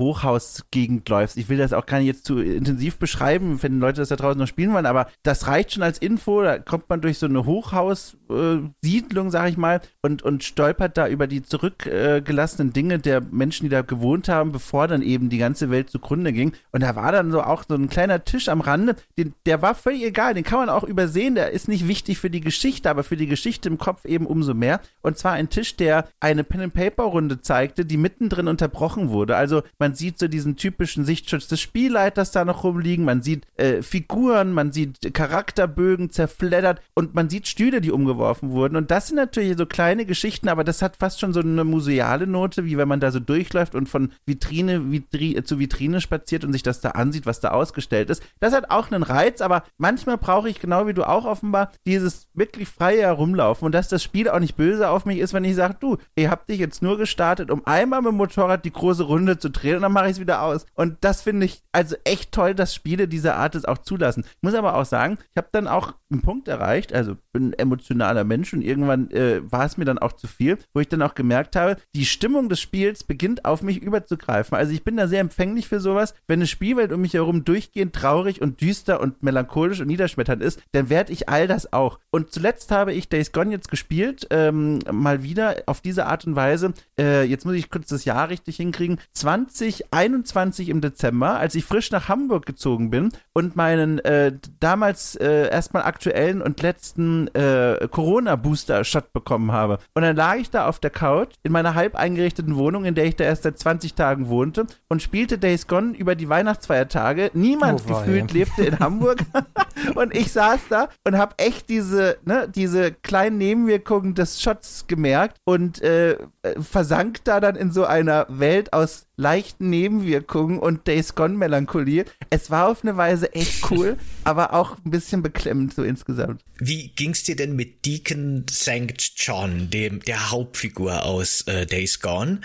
[0.82, 1.38] Hochhausgegend läufst.
[1.38, 4.40] Ich will das auch gar nicht jetzt zu intensiv beschreiben, wenn Leute das da draußen
[4.40, 6.42] noch spielen wollen, aber das reicht schon als Info.
[6.42, 11.08] Da kommt man durch so eine Hochhaussiedlung, äh, sag ich mal, und, und stolpert da
[11.08, 15.70] über die zurückgelassenen Dinge der Menschen, die da gewohnt haben, bevor dann eben die ganze
[15.70, 16.54] Welt zugrunde ging.
[16.72, 19.76] Und da war dann so auch so ein kleiner Tisch am Rande, den, der war
[19.76, 23.04] völlig egal, den kann man auch übersehen, der ist nicht wichtig für die Geschichte, aber
[23.04, 24.82] für die Geschichte im Kopf eben umso mehr.
[25.02, 29.36] Und zwar ein Tisch, der eine Pen-and-Paper-Runde zeigte, die mittendrin unterbrochen wurde.
[29.36, 33.82] Also man sieht so diesen typischen Sichtschutz des Spielleiters da noch rumliegen, man sieht äh,
[33.82, 38.78] Figuren, man sieht Charakterbögen zerfleddert und man sieht Stühle, die umgeworfen wurden.
[38.78, 42.26] Und das sind natürlich so kleine Geschichten, aber das hat fast schon so eine museale
[42.26, 46.54] Note, wie wenn man da so durchläuft und von Vitrine Vitri zu Vitrine spaziert und
[46.54, 48.24] sich das da ansieht, was da ausgestellt ist.
[48.40, 52.28] Das hat auch einen Reiz, aber manchmal brauche ich, genau wie du auch offenbar, dieses
[52.34, 55.56] wirklich freie Herumlaufen und dass das Spiel auch nicht böse auf mich ist, wenn ich
[55.56, 59.04] sage, du, ihr habt dich jetzt nur gestartet, um einmal mit dem Motorrad die große
[59.04, 60.61] Runde zu drehen und dann mache ich es wieder aus.
[60.76, 64.24] Und das finde ich also echt toll, dass Spiele dieser Art es auch zulassen.
[64.26, 67.54] Ich muss aber auch sagen, ich habe dann auch einen Punkt erreicht, also bin ein
[67.54, 71.02] emotionaler Mensch und irgendwann äh, war es mir dann auch zu viel, wo ich dann
[71.02, 74.58] auch gemerkt habe, die Stimmung des Spiels beginnt auf mich überzugreifen.
[74.58, 76.14] Also ich bin da sehr empfänglich für sowas.
[76.28, 80.62] Wenn eine Spielwelt um mich herum durchgehend traurig und düster und melancholisch und niederschmetternd ist,
[80.74, 82.00] dann werde ich all das auch.
[82.12, 86.36] Und zuletzt habe ich Days Gone jetzt gespielt, ähm, mal wieder auf diese Art und
[86.36, 86.74] Weise.
[87.00, 89.00] Äh, jetzt muss ich kurz das Jahr richtig hinkriegen.
[89.14, 95.50] 2021 im Dezember, als ich frisch nach Hamburg gezogen bin und meinen äh, damals äh,
[95.50, 99.80] erstmal aktuellen und letzten äh, Corona-Booster-Shot bekommen habe.
[99.94, 103.06] Und dann lag ich da auf der Couch in meiner halb eingerichteten Wohnung, in der
[103.06, 107.32] ich da erst seit 20 Tagen wohnte und spielte Days Gone über die Weihnachtsfeiertage.
[107.34, 109.20] Niemand Oh, gefühlt lebte in Hamburg
[109.96, 115.38] und ich saß da und habe echt diese, ne, diese kleinen Nebenwirkungen des Shots gemerkt
[115.46, 116.18] und äh,
[116.60, 122.06] versank da dann in so einer Welt aus leichten Nebenwirkungen und Days Gone Melancholie.
[122.30, 126.42] Es war auf eine Weise echt cool, aber auch ein bisschen beklemmend so insgesamt.
[126.60, 129.14] Wie ging's dir denn mit Deacon St.
[129.16, 132.42] John, dem der Hauptfigur aus äh, Days Gone?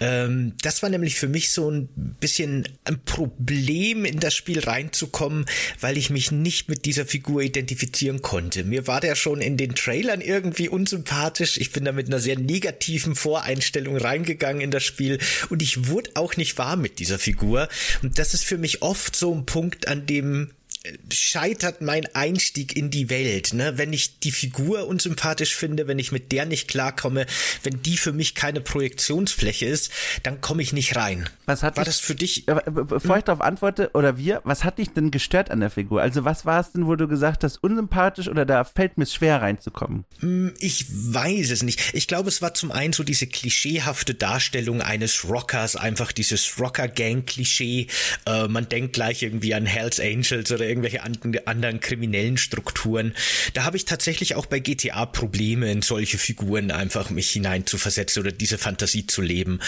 [0.00, 1.88] Ähm, das war nämlich für mich so ein
[2.20, 5.46] bisschen ein Problem, in das Spiel reinzukommen,
[5.80, 8.64] weil ich mich nicht mit dieser Figur identifizieren konnte.
[8.64, 11.58] Mir war der schon in den Trailern irgendwie unsympathisch.
[11.58, 15.18] Ich bin da mit einer sehr negativen Voreinstellung reingegangen in das Spiel
[15.50, 17.68] und ich wurde auch nicht warm mit dieser Figur.
[18.02, 20.50] Und das ist für mich oft so ein Punkt, an dem
[21.12, 23.78] scheitert mein Einstieg in die Welt, ne?
[23.78, 27.26] Wenn ich die Figur unsympathisch finde, wenn ich mit der nicht klarkomme,
[27.62, 29.92] wenn die für mich keine Projektionsfläche ist,
[30.24, 31.28] dann komme ich nicht rein.
[31.46, 32.46] Was hat war dich, das für dich?
[32.46, 36.02] Bevor ich darauf antworte, oder wir, was hat dich denn gestört an der Figur?
[36.02, 39.40] Also was war es denn, wo du gesagt hast, unsympathisch oder da fällt mir schwer
[39.40, 40.04] reinzukommen?
[40.18, 41.94] Hm, ich weiß es nicht.
[41.94, 47.86] Ich glaube, es war zum einen so diese klischeehafte Darstellung eines Rockers, einfach dieses Rocker-Gang-Klischee.
[48.26, 51.02] Äh, man denkt gleich irgendwie an Hells Angels oder irgendwelche
[51.46, 53.14] anderen kriminellen Strukturen.
[53.52, 58.32] Da habe ich tatsächlich auch bei GTA Probleme, in solche Figuren einfach mich hineinzuversetzen oder
[58.32, 59.60] diese Fantasie zu leben.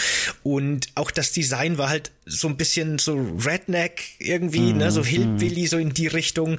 [0.43, 3.15] Und auch das Design war halt so ein bisschen so
[3.45, 4.77] Redneck irgendwie, mhm.
[4.79, 5.05] ne, so mhm.
[5.05, 6.57] Hillbilly, so in die Richtung.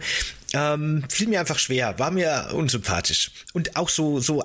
[0.52, 3.32] Ähm, fiel mir einfach schwer, war mir unsympathisch.
[3.52, 4.44] Und auch so, so,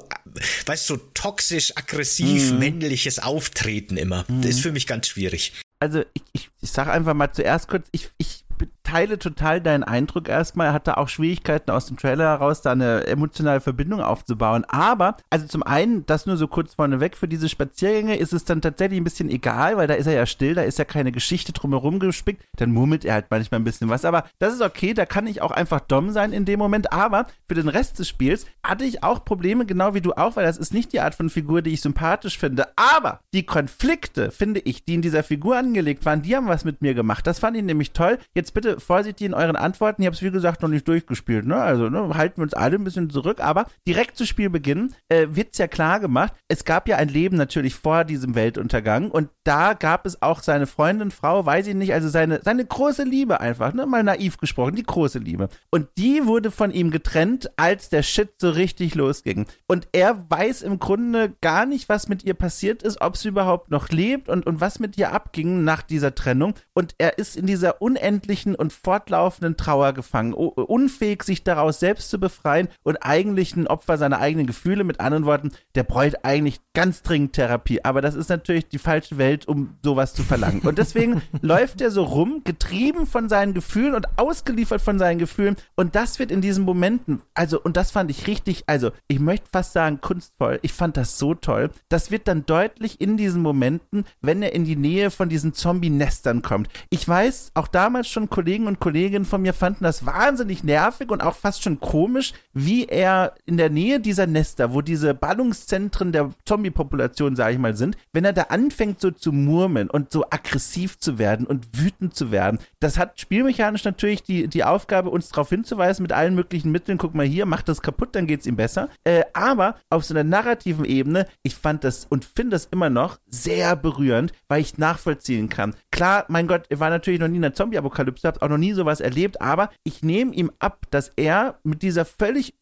[0.66, 2.60] weißt du, so toxisch, aggressiv, mhm.
[2.60, 4.26] männliches Auftreten immer.
[4.28, 4.42] Mhm.
[4.42, 5.54] Das ist für mich ganz schwierig.
[5.80, 8.44] Also ich, ich, ich sage einfach mal zuerst kurz, ich, ich
[8.84, 10.68] teile total deinen Eindruck erstmal.
[10.68, 14.66] Er hatte auch Schwierigkeiten aus dem Trailer heraus, da eine emotionale Verbindung aufzubauen.
[14.68, 18.62] Aber, also zum einen, das nur so kurz vorneweg, für diese Spaziergänge ist es dann
[18.62, 21.54] tatsächlich ein bisschen egal, weil da ist er ja still, da ist ja keine Geschichte
[21.54, 22.44] drumherum gespickt.
[22.58, 24.06] Dann murmelt er halt manchmal ein bisschen was.
[24.06, 26.92] Aber das ist okay, da kann ich auch einfach dumm sein in dem Moment.
[26.94, 30.46] Aber für den Rest des Spiels hatte ich auch Probleme, genau wie du auch, weil
[30.46, 32.68] das ist nicht die Art von Figur, die ich sympathisch finde.
[32.76, 36.82] Aber die Konflikte, finde ich, die in dieser Figur angelegt waren, die haben was mit
[36.82, 37.26] mir gemacht.
[37.28, 38.18] Das fand ich nämlich toll.
[38.34, 40.02] Jetzt bitte vorsichtig in euren Antworten.
[40.02, 41.46] Ich habe es, wie gesagt, noch nicht durchgespielt.
[41.46, 41.56] Ne?
[41.56, 43.40] Also ne, halten wir uns alle ein bisschen zurück.
[43.42, 47.38] Aber direkt zu Spielbeginn äh, wird es ja klar gemacht, es gab ja ein Leben
[47.38, 49.12] natürlich vor diesem Weltuntergang.
[49.12, 53.04] Und da gab es auch seine Freundin, Frau, weiß ich nicht, also seine, seine große
[53.04, 53.86] Liebe einfach, ne?
[53.86, 55.50] mal naiv gesprochen, die große Liebe.
[55.72, 59.46] Und die wurde von ihm getrennt, als der Shit so richtig losging.
[59.68, 63.72] Und er weiß im Grunde gar nicht, was mit ihr passiert ist, ob sie überhaupt
[63.72, 66.54] noch lebt und, und was mit ihr abging nach dieser Trennung.
[66.74, 72.20] Und er ist in dieser unendlichen und fortlaufenden Trauer gefangen, unfähig, sich daraus selbst zu
[72.20, 74.84] befreien und eigentlich ein Opfer seiner eigenen Gefühle.
[74.84, 77.84] Mit anderen Worten, der bräuchte eigentlich ganz dringend Therapie.
[77.84, 80.62] Aber das ist natürlich die falsche Welt, um sowas zu verlangen.
[80.62, 85.56] Und deswegen läuft er so rum, getrieben von seinen Gefühlen und ausgeliefert von seinen Gefühlen.
[85.76, 89.50] Und das wird in diesen Momenten, also, und das fand ich richtig, also, ich möchte
[89.52, 90.60] fast sagen, kunstvoll.
[90.62, 91.72] Ich fand das so toll.
[91.90, 96.44] Das wird dann deutlich in diesen Momenten, wenn er in die Nähe von diesen Zombie-Nestern
[96.44, 96.70] kommt.
[96.92, 101.22] Ich weiß, auch damals schon Kollegen und Kolleginnen von mir fanden das wahnsinnig nervig und
[101.22, 106.32] auch fast schon komisch, wie er in der Nähe dieser Nester, wo diese Ballungszentren der
[106.46, 111.00] Zombie-Population, sage ich mal, sind, wenn er da anfängt so zu murmeln und so aggressiv
[111.00, 115.50] zu werden und wütend zu werden, das hat spielmechanisch natürlich die, die Aufgabe, uns darauf
[115.50, 118.56] hinzuweisen mit allen möglichen Mitteln, guck mal hier, macht das kaputt, dann geht es ihm
[118.56, 118.90] besser.
[119.04, 123.20] Äh, aber auf so einer narrativen Ebene, ich fand das und finde das immer noch
[123.30, 125.76] sehr berührend, weil ich nachvollziehen kann.
[125.92, 128.74] Klar, mein Gott, er war natürlich noch nie in der Zombie-Apokalypse, hab auch noch nie
[128.74, 132.56] sowas erlebt, aber ich nehme ihm ab, dass er mit dieser völlig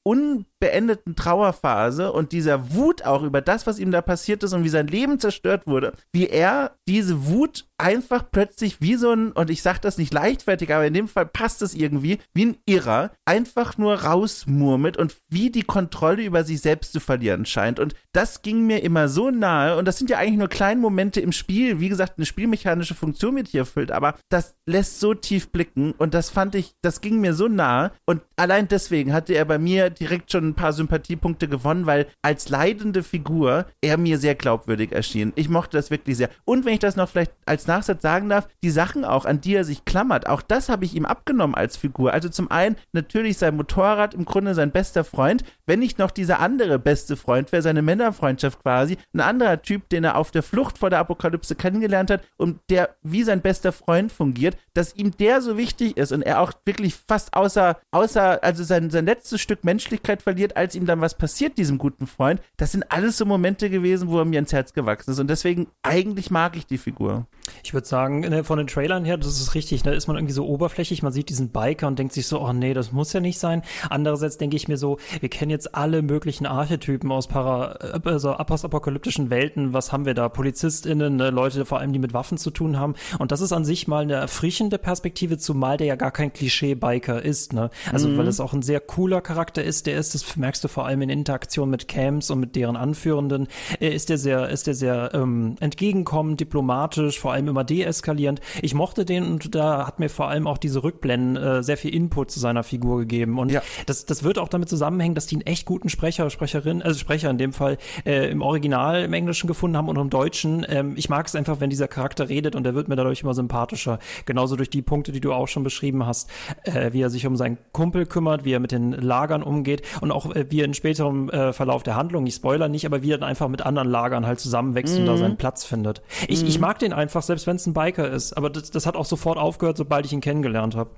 [0.59, 4.69] unbeendeten Trauerphase und dieser Wut auch über das, was ihm da passiert ist und wie
[4.69, 9.61] sein Leben zerstört wurde, wie er diese Wut einfach plötzlich wie so ein, und ich
[9.61, 13.77] sage das nicht leichtfertig, aber in dem Fall passt es irgendwie, wie ein Irrer, einfach
[13.77, 17.79] nur rausmurmelt und wie die Kontrolle über sich selbst zu verlieren scheint.
[17.79, 21.21] Und das ging mir immer so nahe, und das sind ja eigentlich nur kleine Momente
[21.21, 25.49] im Spiel, wie gesagt, eine spielmechanische Funktion wird hier erfüllt, aber das lässt so tief
[25.51, 29.45] blicken und das fand ich, das ging mir so nahe und allein deswegen hatte er
[29.45, 34.35] bei mir direkt schon ein paar Sympathiepunkte gewonnen, weil als leidende Figur er mir sehr
[34.35, 35.33] glaubwürdig erschien.
[35.35, 36.29] Ich mochte das wirklich sehr.
[36.45, 39.55] Und wenn ich das noch vielleicht als Nachsatz sagen darf, die Sachen auch, an die
[39.55, 42.13] er sich klammert, auch das habe ich ihm abgenommen als Figur.
[42.13, 46.39] Also zum einen natürlich sein Motorrad, im Grunde sein bester Freund, wenn nicht noch dieser
[46.39, 50.77] andere beste Freund wäre, seine Männerfreundschaft quasi, ein anderer Typ, den er auf der Flucht
[50.77, 55.41] vor der Apokalypse kennengelernt hat und der wie sein bester Freund fungiert, dass ihm der
[55.41, 59.63] so wichtig ist und er auch wirklich fast außer, außer also sein, sein letztes Stück
[59.63, 62.41] Menschlichkeit verliert verliert, als ihm dann was passiert, diesem guten Freund.
[62.55, 65.19] Das sind alles so Momente gewesen, wo er mir ins Herz gewachsen ist.
[65.19, 67.27] Und deswegen, eigentlich mag ich die Figur.
[67.63, 70.47] Ich würde sagen, von den Trailern her, das ist richtig, da ist man irgendwie so
[70.47, 73.39] oberflächlich, man sieht diesen Biker und denkt sich so, oh nee, das muss ja nicht
[73.39, 73.63] sein.
[73.89, 77.71] Andererseits denke ich mir so, wir kennen jetzt alle möglichen Archetypen aus para,
[78.05, 79.73] also postapokalyptischen Welten.
[79.73, 80.29] Was haben wir da?
[80.29, 82.95] PolizistInnen, ne, Leute vor allem, die mit Waffen zu tun haben.
[83.17, 87.21] Und das ist an sich mal eine erfrischende Perspektive, zumal der ja gar kein Klischee-Biker
[87.21, 87.53] ist.
[87.53, 87.69] Ne?
[87.91, 88.17] Also, mhm.
[88.17, 91.01] weil es auch ein sehr cooler Charakter ist, der ist, das merkst du vor allem
[91.01, 93.47] in Interaktion mit Camps und mit deren Anführenden,
[93.79, 98.41] ist der sehr, ist der sehr ähm, entgegenkommend, diplomatisch, vor allem immer deeskalierend.
[98.61, 101.93] Ich mochte den und da hat mir vor allem auch diese Rückblenden äh, sehr viel
[101.93, 103.39] Input zu seiner Figur gegeben.
[103.39, 103.61] Und ja.
[103.85, 107.29] das, das wird auch damit zusammenhängen, dass die einen echt guten Sprecher, Sprecherin, also Sprecher
[107.29, 110.65] in dem Fall äh, im Original im Englischen gefunden haben und im Deutschen.
[110.69, 113.33] Ähm, ich mag es einfach, wenn dieser Charakter redet und der wird mir dadurch immer
[113.33, 113.99] sympathischer.
[114.25, 116.29] Genauso durch die Punkte, die du auch schon beschrieben hast,
[116.63, 120.11] äh, wie er sich um seinen Kumpel kümmert, wie er mit den Lagern umgeht und
[120.11, 123.11] auch äh, wie er in späterem äh, Verlauf der Handlung, ich spoiler nicht, aber wie
[123.11, 125.01] er dann einfach mit anderen Lagern halt zusammenwächst mhm.
[125.01, 125.17] und da mhm.
[125.17, 126.01] seinen Platz findet.
[126.27, 126.47] Ich, mhm.
[126.47, 129.05] ich mag den einfach, selbst wenn es ein Biker ist, aber das, das hat auch
[129.05, 130.91] sofort aufgehört, sobald ich ihn kennengelernt habe.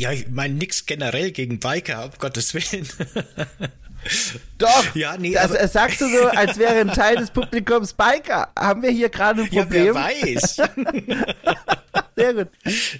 [0.00, 2.88] Ja, ich meine nix generell gegen Biker, um Gottes Willen.
[4.58, 8.48] Doch, ja, nee, das, das sagst du so, als wäre ein Teil des Publikums Biker.
[8.58, 9.86] Haben wir hier gerade ein Problem?
[9.86, 10.56] Ja, wer weiß.
[12.16, 12.48] Sehr gut.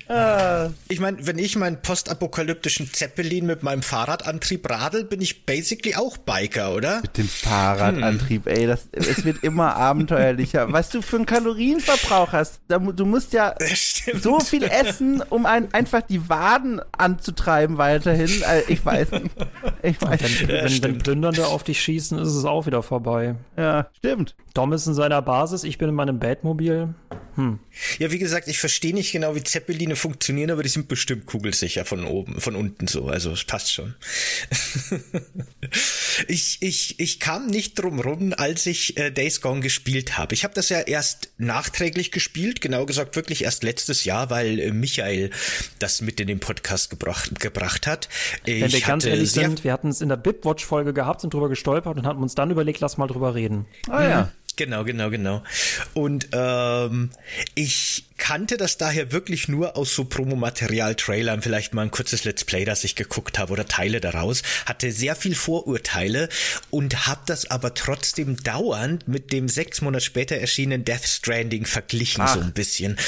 [0.08, 0.70] Ah.
[0.88, 6.16] Ich meine, wenn ich meinen postapokalyptischen Zeppelin mit meinem Fahrradantrieb radel, bin ich basically auch
[6.16, 7.02] Biker, oder?
[7.02, 8.56] Mit dem Fahrradantrieb, hm.
[8.56, 10.72] ey, das, es wird immer abenteuerlicher.
[10.72, 13.54] Was du für einen Kalorienverbrauch hast, du musst ja
[14.18, 18.42] so viel essen, um ein, einfach die Waden anzutreiben weiterhin.
[18.42, 19.36] Äh, ich weiß nicht.
[19.82, 20.48] Ich weiß nicht.
[20.48, 23.37] Wenn, wenn, wenn Plündernde auf dich schießen, ist es auch wieder vorbei.
[23.57, 24.35] Ja, stimmt.
[24.55, 26.94] Dom ist in seiner Basis, ich bin in meinem Batmobil.
[27.40, 27.59] Hm.
[27.98, 31.87] Ja, wie gesagt, ich verstehe nicht genau, wie Zeppeline funktionieren, aber die sind bestimmt kugelsicher
[31.87, 33.07] von oben, von unten so.
[33.07, 33.94] Also es passt schon.
[36.29, 40.35] ich, ich, ich kam nicht drum rum, als ich äh, Days Gone gespielt habe.
[40.35, 44.72] Ich habe das ja erst nachträglich gespielt, genau gesagt wirklich erst letztes Jahr, weil äh,
[44.72, 45.31] Michael
[45.79, 48.11] das mit in den Podcast gebracht, gebracht hat.
[48.44, 51.48] Ich Wenn wir ganz ehrlich sind, wir hatten es in der Bipwatch-Folge gehabt, sind drüber
[51.48, 53.64] gestolpert und haben uns dann überlegt, lass mal drüber reden.
[53.88, 54.33] Ah ja.
[54.60, 55.42] Genau, genau, genau.
[55.94, 57.08] Und ähm,
[57.54, 62.66] ich kannte das daher wirklich nur aus so Promomaterial-Trailern, vielleicht mal ein kurzes Let's Play,
[62.66, 66.28] das ich geguckt habe oder Teile daraus, hatte sehr viel Vorurteile
[66.68, 72.22] und habe das aber trotzdem dauernd mit dem sechs Monate später erschienenen Death Stranding verglichen,
[72.22, 72.34] Ach.
[72.34, 72.98] so ein bisschen.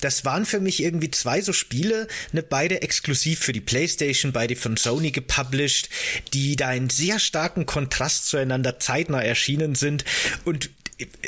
[0.00, 4.56] Das waren für mich irgendwie zwei so Spiele, ne, beide exklusiv für die Playstation, beide
[4.56, 5.90] von Sony gepublished,
[6.32, 10.06] die da in sehr starken Kontrast zueinander zeitnah erschienen sind
[10.46, 10.70] und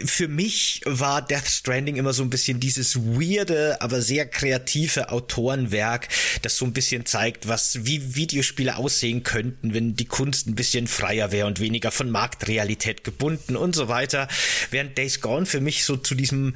[0.05, 6.09] für mich war Death Stranding immer so ein bisschen dieses weirde, aber sehr kreative Autorenwerk,
[6.43, 10.87] das so ein bisschen zeigt, was, wie Videospiele aussehen könnten, wenn die Kunst ein bisschen
[10.87, 14.29] freier wäre und weniger von Marktrealität gebunden und so weiter.
[14.71, 16.55] Während Days Gone für mich so zu diesem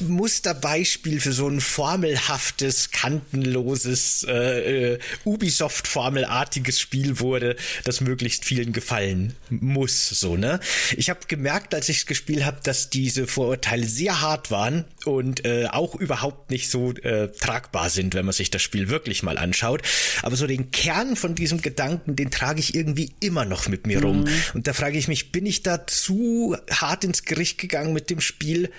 [0.00, 9.34] Musterbeispiel für so ein formelhaftes, kantenloses, äh, äh, Ubisoft-formelartiges Spiel wurde, das möglichst vielen gefallen
[9.50, 10.60] muss, so, ne?
[10.96, 15.44] Ich habe gemerkt, als ich es gespielt habe, dass diese Vorurteile sehr hart waren und
[15.44, 19.38] äh, auch überhaupt nicht so äh, tragbar sind, wenn man sich das Spiel wirklich mal
[19.38, 19.82] anschaut.
[20.22, 24.02] Aber so den Kern von diesem Gedanken, den trage ich irgendwie immer noch mit mir
[24.02, 24.20] rum.
[24.20, 24.28] Mhm.
[24.54, 28.20] Und da frage ich mich, bin ich da zu hart ins Gericht gegangen mit dem
[28.20, 28.70] Spiel?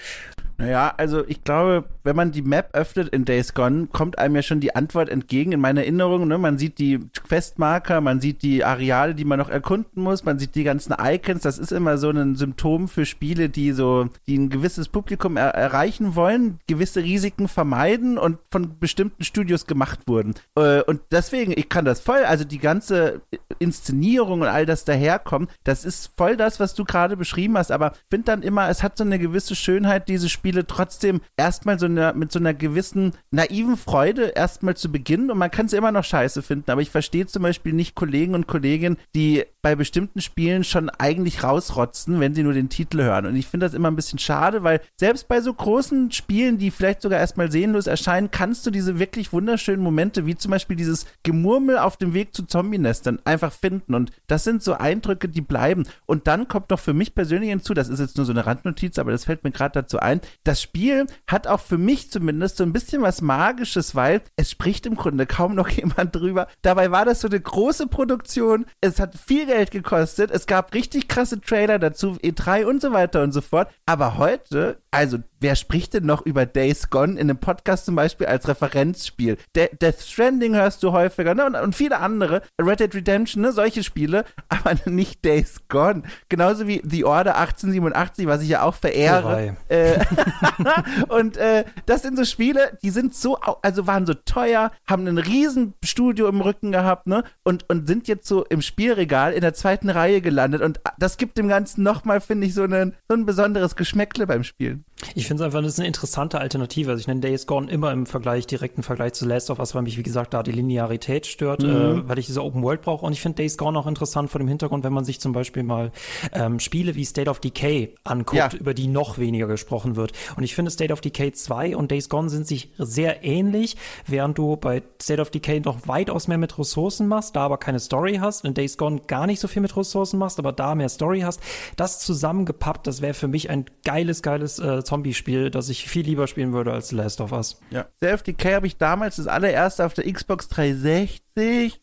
[0.60, 4.42] Naja, also ich glaube, wenn man die Map öffnet in Days Gone, kommt einem ja
[4.42, 6.28] schon die Antwort entgegen in meiner Erinnerung.
[6.28, 6.38] Ne?
[6.38, 10.56] Man sieht die Questmarker, man sieht die Areale, die man noch erkunden muss, man sieht
[10.56, 11.44] die ganzen Icons.
[11.44, 15.52] Das ist immer so ein Symptom für Spiele, die so, die ein gewisses Publikum er
[15.52, 20.36] erreichen wollen, gewisse Risiken vermeiden und von bestimmten Studios gemacht wurden.
[20.58, 23.22] Äh, und deswegen, ich kann das voll, also die ganze
[23.60, 27.72] Inszenierung und all das daherkommt, das ist voll das, was du gerade beschrieben hast.
[27.72, 31.22] Aber ich finde dann immer, es hat so eine gewisse Schönheit, diese Spiele Spiele trotzdem
[31.38, 35.68] erstmal so eine, mit so einer gewissen naiven Freude erstmal zu beginnen und man kann
[35.68, 39.46] es immer noch scheiße finden, aber ich verstehe zum Beispiel nicht Kollegen und Kolleginnen, die
[39.62, 43.26] bei bestimmten Spielen schon eigentlich rausrotzen, wenn sie nur den Titel hören.
[43.26, 46.72] Und ich finde das immer ein bisschen schade, weil selbst bei so großen Spielen, die
[46.72, 51.06] vielleicht sogar erstmal sehnlos erscheinen, kannst du diese wirklich wunderschönen Momente, wie zum Beispiel dieses
[51.24, 53.96] Gemurmel auf dem Weg zu Zombie-Nestern, einfach finden.
[53.96, 55.84] Und das sind so Eindrücke, die bleiben.
[56.06, 58.98] Und dann kommt noch für mich persönlich hinzu, das ist jetzt nur so eine Randnotiz,
[58.98, 62.64] aber das fällt mir gerade dazu ein, das Spiel hat auch für mich zumindest so
[62.64, 66.48] ein bisschen was Magisches, weil es spricht im Grunde kaum noch jemand drüber.
[66.64, 68.66] Dabei war das so eine große Produktion.
[68.82, 70.32] Es hat viel Geld gekostet.
[70.32, 73.70] Es gab richtig krasse Trailer dazu, E3 und so weiter und so fort.
[73.86, 78.26] Aber heute, also wer spricht denn noch über Days Gone in einem Podcast zum Beispiel
[78.28, 79.38] als Referenzspiel?
[79.56, 81.46] De Death Stranding hörst du häufiger ne?
[81.46, 82.42] und, und, viele andere.
[82.60, 83.52] Red Dead Redemption, ne?
[83.52, 86.04] solche Spiele, aber nicht Days Gone.
[86.28, 89.56] Genauso wie The Order 1887, was ich ja auch verehre.
[89.68, 90.00] Äh,
[91.10, 95.18] und äh, das sind so Spiele, die sind so, also waren so teuer, haben ein
[95.18, 97.24] riesen Studio im Rücken gehabt, ne?
[97.44, 100.62] Und, und sind jetzt so im Spielregal in der zweiten Reihe gelandet.
[100.62, 104.44] Und das gibt dem Ganzen nochmal, finde ich, so, einen, so ein besonderes Geschmäckle beim
[104.44, 104.86] Spielen.
[105.16, 106.92] Ich finde es einfach, das ist eine interessante Alternative.
[106.92, 109.84] Also ich nenne Days Gone immer im Vergleich, direkten Vergleich zu Last of Us, weil
[109.84, 111.70] mich, wie gesagt, da die Linearität stört, mhm.
[111.70, 113.06] äh, weil ich diese Open World brauche.
[113.06, 115.64] Und ich finde Days Gone auch interessant vor dem Hintergrund, wenn man sich zum Beispiel
[115.64, 115.92] mal
[116.34, 118.60] ähm, Spiele wie State of Decay anguckt, ja.
[118.60, 120.12] über die noch weniger gesprochen wird.
[120.36, 123.78] Und ich finde State of Decay 2 und Days Gone sind sich sehr ähnlich,
[124.08, 127.80] während du bei State of Decay noch weitaus mehr mit Ressourcen machst, da aber keine
[127.80, 130.90] Story hast, in Days Gone gar nicht so viel mit Ressourcen machst, aber da mehr
[130.90, 131.42] Story hast.
[131.76, 136.28] Das zusammengepappt, das wäre für mich ein geiles, geiles äh, Zombie-Spiel, das ich viel lieber
[136.28, 137.60] spielen würde als The Last of Us.
[137.72, 137.88] Ja.
[138.02, 141.22] CFDK habe ich damals das allererste auf der Xbox 360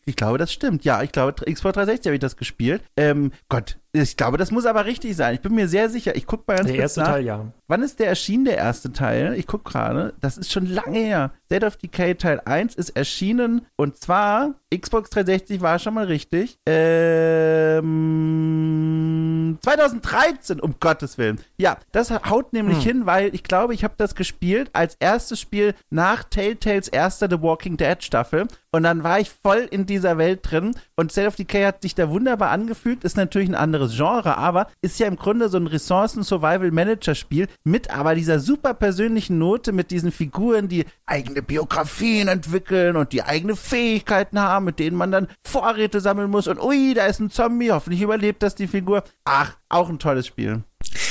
[0.05, 0.83] ich glaube, das stimmt.
[0.83, 2.83] Ja, ich glaube, Xbox 360 habe ich das gespielt.
[2.95, 5.35] Ähm, Gott, ich glaube, das muss aber richtig sein.
[5.35, 6.15] Ich bin mir sehr sicher.
[6.15, 7.07] Ich gucke mal ganz Der erste nach.
[7.09, 7.45] Teil, ja.
[7.67, 9.33] Wann ist der erschienen, der erste Teil?
[9.37, 10.13] Ich gucke gerade.
[10.21, 11.31] Das ist schon lange her.
[11.45, 16.59] State of Decay Teil 1 ist erschienen und zwar Xbox 360 war schon mal richtig.
[16.65, 17.85] Ähm,
[19.61, 21.39] 2013, um Gottes Willen.
[21.57, 22.83] Ja, das haut nämlich hm.
[22.83, 27.41] hin, weil ich glaube, ich habe das gespielt als erstes Spiel nach Telltales erster The
[27.41, 31.35] Walking Dead Staffel und dann war ich voll in dieser Welt drin und State of
[31.35, 35.15] Decay hat sich da wunderbar angefühlt, ist natürlich ein anderes Genre, aber ist ja im
[35.15, 41.41] Grunde so ein Ressourcen-Survival-Manager-Spiel mit aber dieser super persönlichen Note, mit diesen Figuren, die eigene
[41.41, 46.61] Biografien entwickeln und die eigene Fähigkeiten haben, mit denen man dann Vorräte sammeln muss und
[46.61, 49.03] ui, da ist ein Zombie, hoffentlich überlebt das die Figur.
[49.39, 50.63] Ach, auch ein tolles Spiel.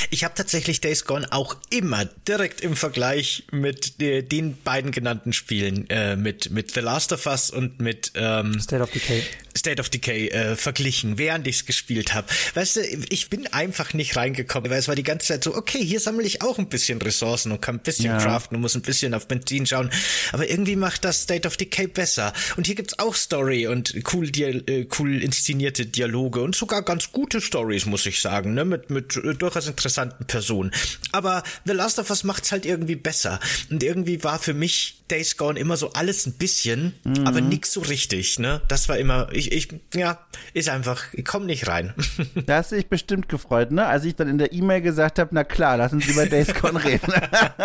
[0.09, 5.33] Ich habe tatsächlich Days Gone auch immer direkt im Vergleich mit äh, den beiden genannten
[5.33, 9.23] Spielen, äh, mit, mit The Last of Us und mit ähm, State of Decay.
[9.57, 12.27] State of Decay äh, verglichen, während ich es gespielt habe.
[12.53, 15.83] Weißt du, ich bin einfach nicht reingekommen, weil es war die ganze Zeit so, okay,
[15.83, 18.17] hier sammle ich auch ein bisschen Ressourcen und kann ein bisschen ja.
[18.17, 19.89] craften und muss ein bisschen auf Benzin schauen.
[20.31, 22.33] Aber irgendwie macht das State of Decay besser.
[22.55, 27.41] Und hier gibt's auch Story und cool, äh, cool inszenierte Dialoge und sogar ganz gute
[27.41, 28.63] Stories, muss ich sagen, ne?
[28.63, 29.33] mit, mit äh,
[29.67, 30.71] durchaus interessanten Personen.
[31.11, 33.39] Aber The Last of Us macht's halt irgendwie besser.
[33.69, 37.25] Und irgendwie war für mich Days Gone immer so alles ein bisschen, mhm.
[37.25, 38.61] aber nix so richtig, ne?
[38.67, 40.19] Das war immer, ich, ich, ja,
[40.53, 41.93] ist einfach, ich komm nicht rein.
[42.45, 43.85] da hast du dich bestimmt gefreut, ne?
[43.85, 46.83] Als ich dann in der E-Mail gesagt habe, na klar, lass uns über Days Gone
[46.83, 47.13] reden.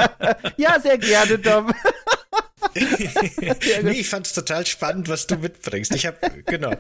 [0.56, 1.72] ja, sehr gerne, Dom.
[2.74, 5.94] Nee, ich fand es total spannend, was du mitbringst.
[5.94, 6.72] Ich habe genau.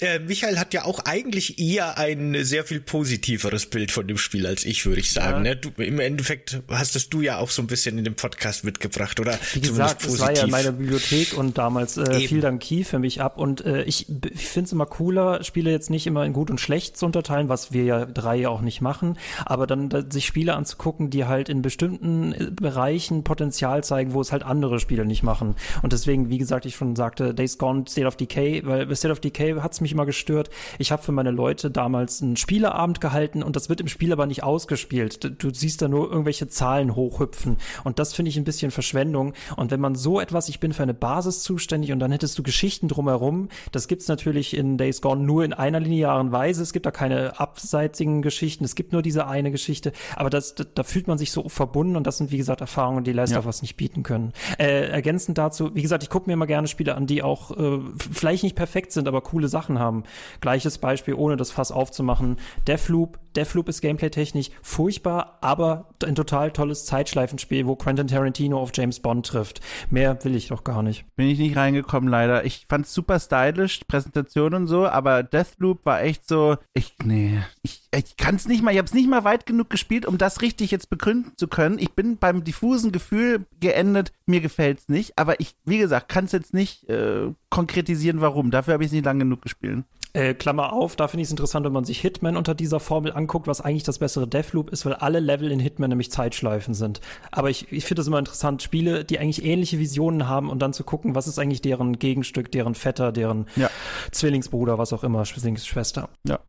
[0.00, 4.46] Äh, Michael hat ja auch eigentlich eher ein sehr viel positiveres Bild von dem Spiel
[4.46, 5.44] als ich, würde ich sagen.
[5.44, 5.54] Ja.
[5.54, 5.56] Ne?
[5.56, 9.20] Du, Im Endeffekt hast es du ja auch so ein bisschen in dem Podcast mitgebracht,
[9.20, 9.38] oder?
[9.54, 13.20] Wie gesagt, es war ja meine Bibliothek und damals äh, fiel dann Key für mich
[13.20, 16.50] ab und äh, ich, ich finde es immer cooler, Spiele jetzt nicht immer in gut
[16.50, 20.02] und schlecht zu unterteilen, was wir ja drei ja auch nicht machen, aber dann da,
[20.08, 24.78] sich Spiele anzugucken, die halt in bestimmten äh, Bereichen Potenzial zeigen, wo es halt andere
[24.80, 25.56] Spiele nicht machen machen.
[25.80, 29.12] Und deswegen, wie gesagt, ich schon sagte, Days Gone, State of Decay, weil bei State
[29.12, 30.50] of Decay hat es mich immer gestört.
[30.78, 34.26] Ich habe für meine Leute damals einen Spieleabend gehalten und das wird im Spiel aber
[34.26, 35.42] nicht ausgespielt.
[35.42, 37.56] Du siehst da nur irgendwelche Zahlen hochhüpfen.
[37.82, 39.32] Und das finde ich ein bisschen Verschwendung.
[39.56, 42.42] Und wenn man so etwas, ich bin für eine Basis zuständig und dann hättest du
[42.42, 46.62] Geschichten drumherum, das gibt's natürlich in Days Gone nur in einer linearen Weise.
[46.62, 48.64] Es gibt da keine abseitigen Geschichten.
[48.64, 49.92] Es gibt nur diese eine Geschichte.
[50.14, 53.04] Aber das, da, da fühlt man sich so verbunden und das sind, wie gesagt, Erfahrungen,
[53.04, 53.38] die Last ja.
[53.38, 54.32] of Us nicht bieten können.
[54.58, 57.56] Äh, ergänzen ergänzend dazu, wie gesagt, ich gucke mir immer gerne Spiele an, die auch
[57.56, 57.80] äh,
[58.12, 60.04] vielleicht nicht perfekt sind, aber coole Sachen haben.
[60.40, 62.36] Gleiches Beispiel, ohne das Fass aufzumachen.
[62.66, 69.00] Deathloop, Deathloop ist gameplay-technisch furchtbar, aber ein total tolles Zeitschleifenspiel, wo Quentin Tarantino auf James
[69.00, 69.60] Bond trifft.
[69.90, 71.04] Mehr will ich doch gar nicht.
[71.16, 72.44] Bin ich nicht reingekommen, leider.
[72.44, 77.82] Ich fand's super stylisch, Präsentation und so, aber Deathloop war echt so, ich, nee, ich
[77.94, 80.40] ich kann es nicht mal, ich habe es nicht mal weit genug gespielt, um das
[80.40, 81.78] richtig jetzt begründen zu können.
[81.78, 86.32] Ich bin beim diffusen Gefühl geendet, mir gefällt's nicht, aber ich, wie gesagt, kann es
[86.32, 88.50] jetzt nicht äh, konkretisieren, warum.
[88.50, 89.84] Dafür habe ich es nicht lang genug gespielt.
[90.14, 93.12] Äh, Klammer auf, da finde ich es interessant, wenn man sich Hitman unter dieser Formel
[93.12, 97.00] anguckt, was eigentlich das bessere Deathloop ist, weil alle Level in Hitman nämlich Zeitschleifen sind.
[97.30, 100.74] Aber ich, ich finde es immer interessant, Spiele, die eigentlich ähnliche Visionen haben und dann
[100.74, 103.70] zu gucken, was ist eigentlich deren Gegenstück, deren Vetter, deren ja.
[104.10, 106.10] Zwillingsbruder, was auch immer, Zwillingsschwester.
[106.28, 106.40] Ja.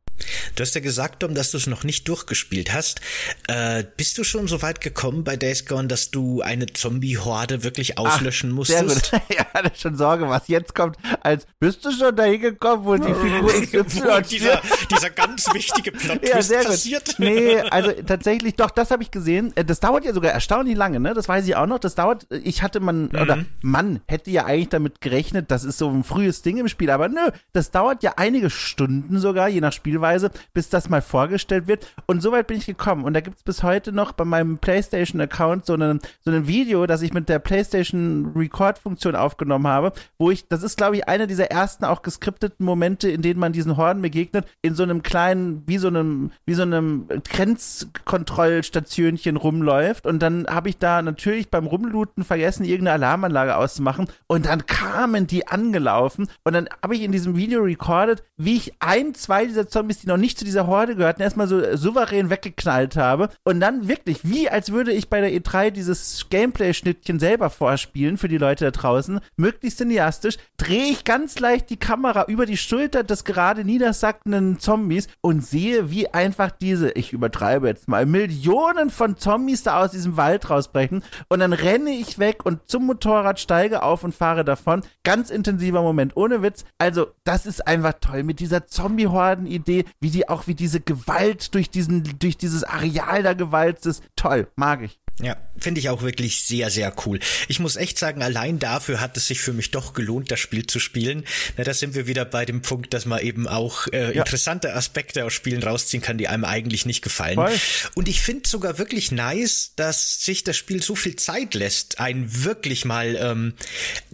[0.56, 3.02] Du hast ja gesagt, Dom, dass du es noch nicht durchgespielt hast.
[3.48, 7.98] Äh, bist du schon so weit gekommen bei Days Gone, dass du eine Zombie-Horde wirklich
[7.98, 9.06] auslöschen Ach, musstest?
[9.06, 9.30] Sehr gut.
[9.38, 13.14] ja, hatte schon Sorge, was jetzt kommt, als bist du schon dahin gekommen, wo die
[13.14, 13.52] Figur
[13.84, 17.06] XY dieser, dieser ganz wichtige Plot ja, sehr passiert.
[17.06, 17.20] Gut.
[17.20, 19.52] Nee, also tatsächlich, doch, das habe ich gesehen.
[19.56, 21.14] Äh, das dauert ja sogar erstaunlich lange, ne?
[21.14, 21.80] Das weiß ich auch noch.
[21.80, 23.20] Das dauert, ich hatte man, mhm.
[23.20, 26.90] oder man hätte ja eigentlich damit gerechnet, das ist so ein frühes Ding im Spiel,
[26.90, 31.68] aber nö, das dauert ja einige Stunden sogar, je nach Spielweise, bis das mal vorgestellt
[31.68, 31.88] wird.
[32.08, 33.06] Und soweit bin ich gekommen.
[33.06, 37.02] Und da gibt es bis heute noch bei meinem PlayStation-Account so, so ein Video, das
[37.02, 41.52] ich mit der PlayStation Record-Funktion aufgenommen habe, wo ich, das ist, glaube ich, einer dieser
[41.52, 45.78] ersten auch geskripteten Momente, in denen man diesen Horden begegnet, in so einem kleinen, wie
[45.78, 50.06] so einem, wie so einem Grenzkontrollstationchen rumläuft.
[50.06, 54.08] Und dann habe ich da natürlich beim Rumlooten vergessen, irgendeine Alarmanlage auszumachen.
[54.28, 56.28] Und dann kamen die angelaufen.
[56.44, 60.08] Und dann habe ich in diesem Video recorded, wie ich ein, zwei dieser Zombies, die
[60.08, 63.30] noch nicht zu dieser Horde gehörten, erstmal so souverän weggeknallt habe.
[63.44, 68.28] Und dann wirklich, wie als würde ich bei der E3 dieses Gameplay-Schnittchen selber vorspielen für
[68.28, 73.04] die Leute da draußen, möglichst cineastisch, drehe ich ganz leicht die Kamera über die Schulter
[73.04, 79.18] des gerade niedersackenden Zombies und sehe, wie einfach diese, ich übertreibe jetzt mal, Millionen von
[79.18, 81.04] Zombies da aus diesem Wald rausbrechen.
[81.30, 84.82] Und dann renne ich weg und zum Motorrad steige auf und fahre davon.
[85.04, 86.66] Ganz intensiver Moment, ohne Witz.
[86.78, 91.70] Also, das ist einfach toll mit dieser Zombie-Horden-Idee, wie die auch wie diese Gewalt durch
[91.70, 94.04] diesen, durch dieses Areal der Gewalt ist.
[94.16, 95.00] Toll, mag ich.
[95.22, 97.20] Ja, finde ich auch wirklich sehr, sehr cool.
[97.48, 100.66] Ich muss echt sagen, allein dafür hat es sich für mich doch gelohnt, das Spiel
[100.66, 101.24] zu spielen.
[101.56, 104.24] Na, da sind wir wieder bei dem Punkt, dass man eben auch äh, ja.
[104.24, 107.36] interessante Aspekte aus Spielen rausziehen kann, die einem eigentlich nicht gefallen.
[107.36, 107.54] Voll.
[107.94, 112.44] Und ich finde sogar wirklich nice, dass sich das Spiel so viel Zeit lässt, einen
[112.44, 113.54] wirklich mal ähm,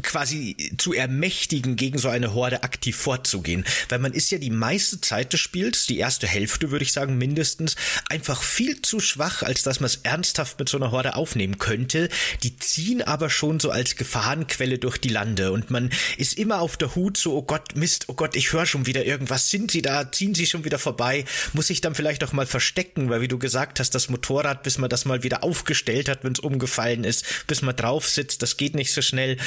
[0.04, 3.64] quasi zu ermächtigen, gegen so eine Horde aktiv vorzugehen.
[3.88, 7.18] Weil man ist ja die meiste Zeit des Spiels, die erste Hälfte würde ich sagen
[7.18, 7.78] mindestens,
[8.10, 12.10] einfach viel zu schwach, als dass man es ernsthaft mit so einer Horde aufnehmen könnte.
[12.44, 16.78] Die ziehen aber schon so als Gefahrenquelle durch die Lande und man ist immer auf
[16.78, 19.50] der Hut so, oh Gott, Mist, oh Gott, ich höre schon wieder irgendwas.
[19.50, 20.12] Sind sie da?
[20.12, 21.26] Ziehen sie schon wieder vorbei?
[21.54, 24.78] Muss ich dann vielleicht auch mal verstecken, weil wie du gesagt hast, das Motorrad, bis
[24.78, 28.58] man das mal wieder aufgestellt hat, wenn es umgefallen ist, bis man drauf sitzt, das
[28.58, 29.38] geht nicht so schnell.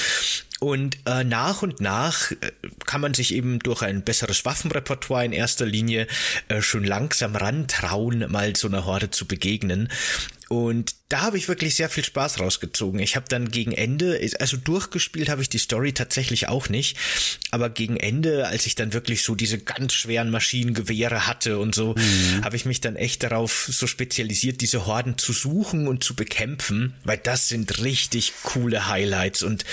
[0.62, 2.36] Und äh, nach und nach äh,
[2.86, 6.06] kann man sich eben durch ein besseres Waffenrepertoire in erster Linie
[6.46, 9.88] äh, schon langsam rantrauen, mal so einer Horde zu begegnen.
[10.52, 13.00] Und da habe ich wirklich sehr viel Spaß rausgezogen.
[13.00, 16.98] Ich habe dann gegen Ende, also durchgespielt habe ich die Story tatsächlich auch nicht,
[17.50, 21.94] aber gegen Ende, als ich dann wirklich so diese ganz schweren Maschinengewehre hatte und so,
[21.94, 22.44] mhm.
[22.44, 26.96] habe ich mich dann echt darauf so spezialisiert, diese Horden zu suchen und zu bekämpfen,
[27.02, 29.64] weil das sind richtig coole Highlights und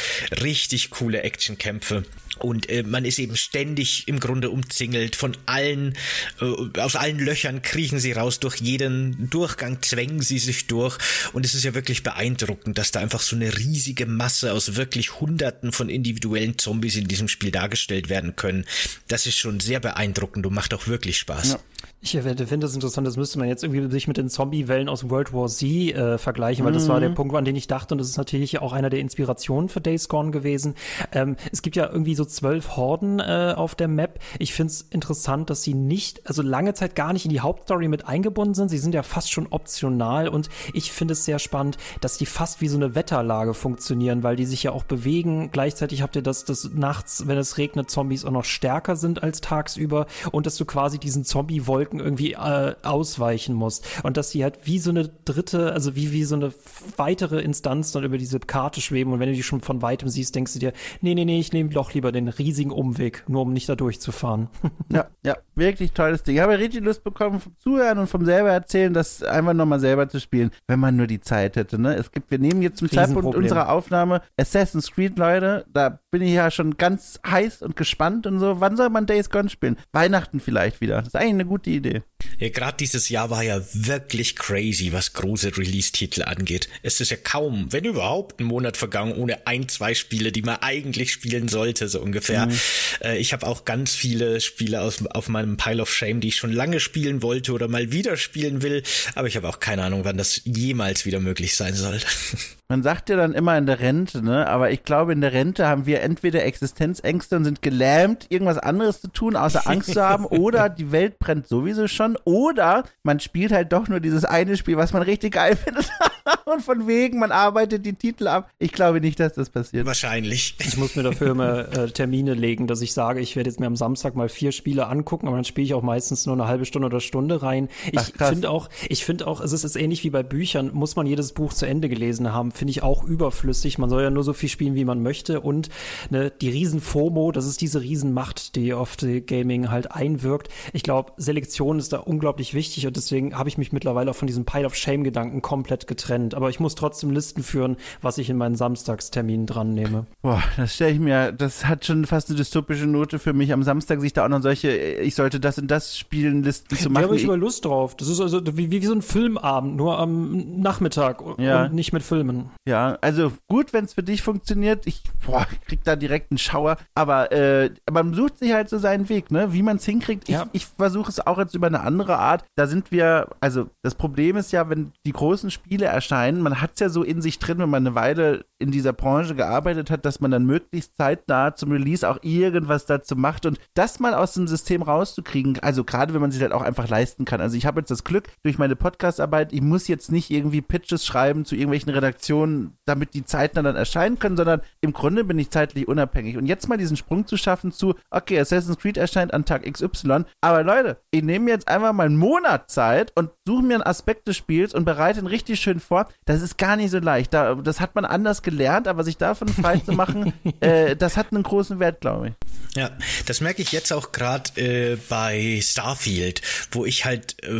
[0.41, 2.05] richtig coole Actionkämpfe.
[2.39, 5.95] Und äh, man ist eben ständig im Grunde umzingelt von allen,
[6.41, 10.97] äh, aus allen Löchern kriechen sie raus, durch jeden Durchgang zwängen sie sich durch.
[11.33, 15.19] Und es ist ja wirklich beeindruckend, dass da einfach so eine riesige Masse aus wirklich
[15.19, 18.65] Hunderten von individuellen Zombies in diesem Spiel dargestellt werden können.
[19.07, 21.53] Das ist schon sehr beeindruckend und macht auch wirklich Spaß.
[21.53, 21.59] Ja.
[22.01, 25.33] Ich finde das interessant, das müsste man jetzt irgendwie sich mit den Zombie-Wellen aus World
[25.33, 26.77] War Z äh, vergleichen, weil mhm.
[26.77, 27.15] das war der mhm.
[27.15, 30.07] Punkt, an den ich dachte, und das ist natürlich auch einer der Inspirationen für Days
[30.07, 30.75] Gone gewesen.
[31.11, 34.19] Ähm, es gibt ja irgendwie so zwölf Horden äh, auf der Map.
[34.39, 37.89] Ich finde es interessant, dass sie nicht, also lange Zeit gar nicht in die Hauptstory
[37.89, 38.69] mit eingebunden sind.
[38.69, 42.61] Sie sind ja fast schon optional und ich finde es sehr spannend, dass die fast
[42.61, 45.49] wie so eine Wetterlage funktionieren, weil die sich ja auch bewegen.
[45.51, 49.41] Gleichzeitig habt ihr das, dass nachts, wenn es regnet, Zombies auch noch stärker sind als
[49.41, 53.87] tagsüber und dass du quasi diesen Zombie-Wolken Wolken irgendwie äh, ausweichen musst.
[54.03, 56.53] Und dass die halt wie so eine dritte, also wie, wie so eine
[56.97, 59.13] weitere Instanz dann über diese Karte schweben.
[59.13, 61.53] Und wenn du die schon von weitem siehst, denkst du dir, nee, nee, nee, ich
[61.53, 64.49] nehme doch lieber den riesigen Umweg, nur um nicht da durchzufahren.
[64.91, 66.35] ja, ja, wirklich tolles Ding.
[66.35, 70.07] Ich habe richtig Lust bekommen vom Zuhören und vom selber erzählen, das einfach nochmal selber
[70.09, 71.79] zu spielen, wenn man nur die Zeit hätte.
[71.79, 71.95] Ne?
[71.95, 75.65] Es gibt, wir nehmen jetzt zum Zeitpunkt unserer Aufnahme Assassin's Creed, Leute.
[75.73, 78.61] Da bin ich ja schon ganz heiß und gespannt und so.
[78.61, 79.77] Wann soll man Days Gone spielen?
[79.91, 80.97] Weihnachten vielleicht wieder.
[80.97, 81.78] Das ist eigentlich eine gute Idee.
[81.79, 82.01] Idee.
[82.39, 86.69] Ja, gerade dieses Jahr war ja wirklich crazy, was große Release-Titel angeht.
[86.83, 90.57] Es ist ja kaum, wenn überhaupt, ein Monat vergangen ohne ein, zwei Spiele, die man
[90.57, 92.45] eigentlich spielen sollte, so ungefähr.
[92.47, 92.59] Mhm.
[93.01, 96.37] Äh, ich habe auch ganz viele Spiele aus, auf meinem Pile of Shame, die ich
[96.37, 98.83] schon lange spielen wollte oder mal wieder spielen will,
[99.15, 101.99] aber ich habe auch keine Ahnung, wann das jemals wieder möglich sein soll.
[102.71, 104.45] Man sagt ja dann immer in der Rente, ne?
[104.45, 109.01] Aber ich glaube, in der Rente haben wir entweder Existenzängste und sind gelähmt, irgendwas anderes
[109.01, 113.51] zu tun, außer Angst zu haben, oder die Welt brennt sowieso schon, oder man spielt
[113.51, 115.89] halt doch nur dieses eine Spiel, was man richtig geil findet.
[116.45, 118.49] und von wegen, man arbeitet die Titel ab.
[118.59, 119.85] Ich glaube nicht, dass das passiert.
[119.85, 120.55] Wahrscheinlich.
[120.59, 123.67] Ich muss mir dafür immer äh, Termine legen, dass ich sage, ich werde jetzt mir
[123.67, 126.65] am Samstag mal vier Spiele angucken, aber dann spiele ich auch meistens nur eine halbe
[126.65, 127.69] Stunde oder Stunde rein.
[127.91, 131.05] Ich finde auch, ich finde auch, es ist, ist ähnlich wie bei Büchern, muss man
[131.05, 133.77] jedes Buch zu Ende gelesen haben, finde ich auch überflüssig.
[133.77, 135.69] Man soll ja nur so viel spielen, wie man möchte und
[136.09, 140.49] ne, die riesen FOMO, das ist diese Riesenmacht, die auf die Gaming halt einwirkt.
[140.73, 144.27] Ich glaube, Selektion ist da unglaublich wichtig und deswegen habe ich mich mittlerweile auch von
[144.27, 146.08] diesem Pile of Shame-Gedanken komplett getrennt.
[146.09, 150.05] Aber ich muss trotzdem Listen führen, was ich in meinen Samstagsterminen dran nehme.
[150.21, 153.53] Boah, das stelle ich mir, das hat schon fast eine dystopische Note für mich.
[153.53, 156.89] Am Samstag sich da auch noch solche, ich sollte das und das spielen, Listen zu
[156.89, 157.03] machen.
[157.03, 157.95] Da habe ich über Lust drauf.
[157.95, 161.65] Das ist also wie, wie so ein Filmabend, nur am Nachmittag ja.
[161.65, 162.49] und nicht mit Filmen.
[162.67, 164.85] Ja, also gut, wenn es für dich funktioniert.
[164.87, 166.77] Ich boah, krieg da direkt einen Schauer.
[166.95, 169.53] Aber äh, man sucht sich halt so seinen Weg, ne?
[169.53, 170.29] Wie man es hinkriegt.
[170.29, 170.47] Ja.
[170.53, 172.45] Ich, ich versuche es auch jetzt über eine andere Art.
[172.55, 176.71] Da sind wir, also das Problem ist ja, wenn die großen Spiele erscheinen, man hat
[176.75, 180.05] es ja so in sich drin, wenn man eine Weile in dieser Branche gearbeitet hat,
[180.05, 184.33] dass man dann möglichst zeitnah zum Release auch irgendwas dazu macht und das mal aus
[184.33, 187.41] dem System rauszukriegen, also gerade wenn man sich halt auch einfach leisten kann.
[187.41, 191.05] Also ich habe jetzt das Glück durch meine Podcastarbeit, ich muss jetzt nicht irgendwie Pitches
[191.05, 195.49] schreiben zu irgendwelchen Redaktionen, damit die zeitnah dann erscheinen können, sondern im Grunde bin ich
[195.49, 196.37] zeitlich unabhängig.
[196.37, 200.23] Und jetzt mal diesen Sprung zu schaffen zu, okay, Assassin's Creed erscheint an Tag XY,
[200.39, 204.27] aber Leute, ich nehme jetzt einfach mal einen Monat Zeit und suche mir einen Aspekt
[204.29, 206.07] des Spiels und bereite ihn richtig schön vor.
[206.25, 207.33] Das ist gar nicht so leicht.
[207.33, 210.31] Da, das hat man anders gelernt, aber sich davon frei zu machen,
[210.61, 212.33] äh, das hat einen großen Wert, glaube ich.
[212.75, 212.91] Ja,
[213.25, 217.59] das merke ich jetzt auch gerade äh, bei Starfield, wo ich halt äh,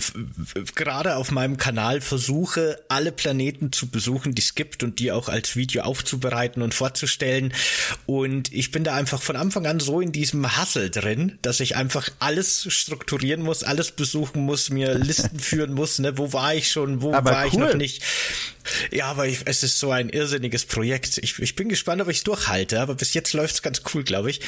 [0.76, 5.28] gerade auf meinem Kanal versuche, alle Planeten zu besuchen, die es gibt und die auch
[5.28, 7.54] als Video aufzubereiten und vorzustellen.
[8.06, 11.76] Und ich bin da einfach von Anfang an so in diesem Hassel drin, dass ich
[11.76, 16.72] einfach alles strukturieren muss, alles besuchen muss, mir Listen führen muss, ne, wo war ich
[16.72, 17.50] schon, wo Aber war cool.
[17.50, 18.04] ich noch nicht.
[18.92, 21.18] Ja, aber ich, es ist so ein irrsinniges Projekt.
[21.20, 24.04] Ich, ich bin gespannt, ob ich es durchhalte, aber bis jetzt läuft es ganz cool,
[24.04, 24.42] glaube ich.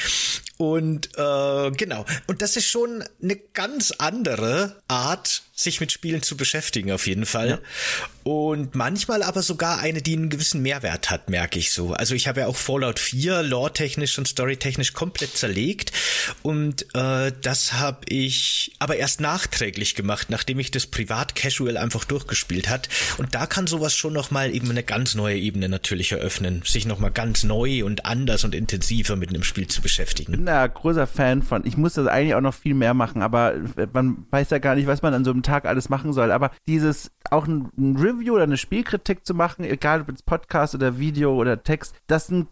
[0.58, 2.06] Und äh, genau.
[2.28, 7.26] Und das ist schon eine ganz andere Art, sich mit Spielen zu beschäftigen, auf jeden
[7.26, 7.50] Fall.
[7.50, 7.60] Ja.
[8.24, 11.94] Und manchmal aber sogar eine, die einen gewissen Mehrwert hat, merke ich so.
[11.94, 15.92] Also ich habe ja auch Fallout 4 lore-technisch und story-technisch komplett zerlegt.
[16.44, 22.06] Und äh, das habe ich aber erst nachträglich gemacht, nachdem ich das privat casual einfach
[22.06, 22.90] durchgespielt hat.
[23.18, 27.12] Und da kann sowas schon nochmal eben eine ganz neue Ebene natürlich eröffnen, sich nochmal
[27.12, 30.34] ganz neu und anders und intensiver mit einem Spiel zu beschäftigen.
[30.34, 31.66] Ich bin da großer Fan von.
[31.66, 33.56] Ich muss das eigentlich auch noch viel mehr machen, aber
[33.94, 36.32] man weiß ja gar nicht, was man an so einem Tag alles machen soll.
[36.32, 40.76] Aber dieses auch ein, ein Review oder eine Spielkritik zu machen, egal ob es Podcast
[40.76, 42.48] oder Video oder Text, dass ein,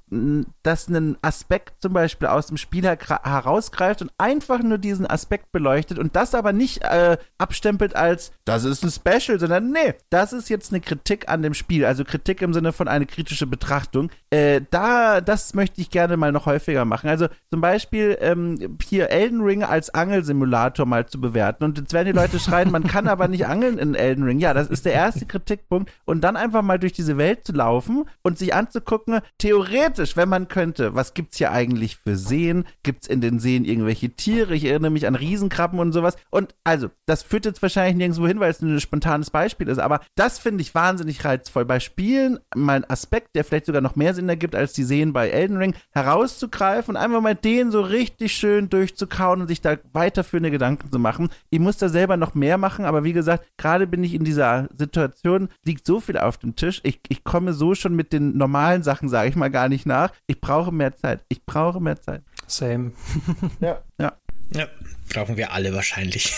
[0.63, 5.51] dass ein Aspekt zum Beispiel aus dem Spiel her herausgreift und einfach nur diesen Aspekt
[5.51, 10.33] beleuchtet und das aber nicht äh, abstempelt als, das ist ein Special, sondern nee, das
[10.33, 14.09] ist jetzt eine Kritik an dem Spiel, also Kritik im Sinne von eine kritische Betrachtung.
[14.29, 17.09] Äh, da, das möchte ich gerne mal noch häufiger machen.
[17.09, 22.07] Also zum Beispiel ähm, hier Elden Ring als Angelsimulator mal zu bewerten und jetzt werden
[22.07, 24.39] die Leute schreien, man kann aber nicht angeln in Elden Ring.
[24.39, 25.91] Ja, das ist der erste Kritikpunkt.
[26.05, 30.47] Und dann einfach mal durch diese Welt zu laufen und sich anzugucken, theoretisch, wenn man
[30.47, 32.65] könnte, was gibt's hier eigentlich für Seen?
[32.81, 34.55] Gibt's in den Seen irgendwelche Tiere?
[34.55, 36.15] Ich erinnere mich an Riesenkrabben und sowas.
[36.31, 39.77] Und also, das führt jetzt wahrscheinlich nirgendwo hin, weil es ein spontanes Beispiel ist.
[39.77, 41.65] Aber das finde ich wahnsinnig reizvoll.
[41.65, 45.13] Bei Spielen mal einen Aspekt, der vielleicht sogar noch mehr Sinn ergibt als die Seen
[45.13, 49.77] bei Elden Ring, herauszugreifen und einfach mal den so richtig schön durchzukauen und sich da
[49.93, 51.29] weiterführende Gedanken zu machen.
[51.51, 54.69] Ich muss da selber noch mehr machen, aber wie gesagt, gerade bin ich in dieser
[54.77, 56.81] Situation, liegt so viel auf dem Tisch.
[56.83, 60.11] Ich, ich komme so schon mit den normalen Sachen, sage ich mal, gar nicht nach.
[60.27, 61.23] Ich brauche mehr Zeit.
[61.29, 62.21] Ich brauche mehr Zeit.
[62.47, 62.91] Same.
[63.59, 64.13] ja, ja.
[64.53, 64.67] Ja,
[65.09, 66.33] brauchen wir alle wahrscheinlich.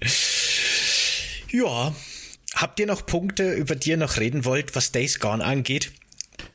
[1.50, 1.94] ja.
[2.54, 5.92] Habt ihr noch Punkte, über die ihr noch reden wollt, was Days Gone angeht?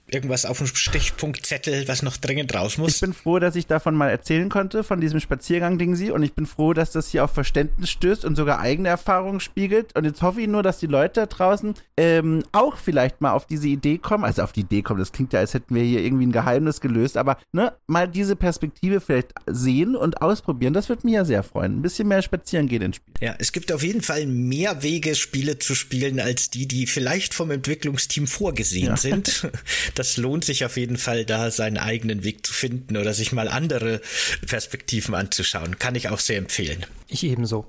[0.10, 2.96] Irgendwas auf dem Stichpunktzettel, was noch dringend raus muss.
[2.96, 6.12] Ich bin froh, dass ich davon mal erzählen konnte, von diesem Spaziergang Ding sie.
[6.12, 9.96] Und ich bin froh, dass das hier auf Verständnis stößt und sogar eigene Erfahrungen spiegelt.
[9.98, 13.46] Und jetzt hoffe ich nur, dass die Leute da draußen ähm, auch vielleicht mal auf
[13.46, 14.24] diese Idee kommen.
[14.24, 16.80] Also auf die Idee kommen, das klingt ja, als hätten wir hier irgendwie ein Geheimnis
[16.80, 17.18] gelöst.
[17.18, 20.74] Aber ne, mal diese Perspektive vielleicht sehen und ausprobieren.
[20.74, 21.80] Das würde mich ja sehr freuen.
[21.80, 23.14] Ein bisschen mehr spazieren gehen ins Spiel.
[23.20, 27.34] Ja, es gibt auf jeden Fall mehr Wege, Spiele zu spielen, als die, die vielleicht
[27.34, 28.98] vom Entwicklungsteam vorgesehen ja.
[28.98, 29.50] sind.
[29.98, 33.48] das lohnt sich auf jeden Fall, da seinen eigenen Weg zu finden oder sich mal
[33.48, 34.02] andere
[34.46, 35.80] Perspektiven anzuschauen.
[35.80, 36.86] Kann ich auch sehr empfehlen.
[37.10, 37.66] Ich ebenso.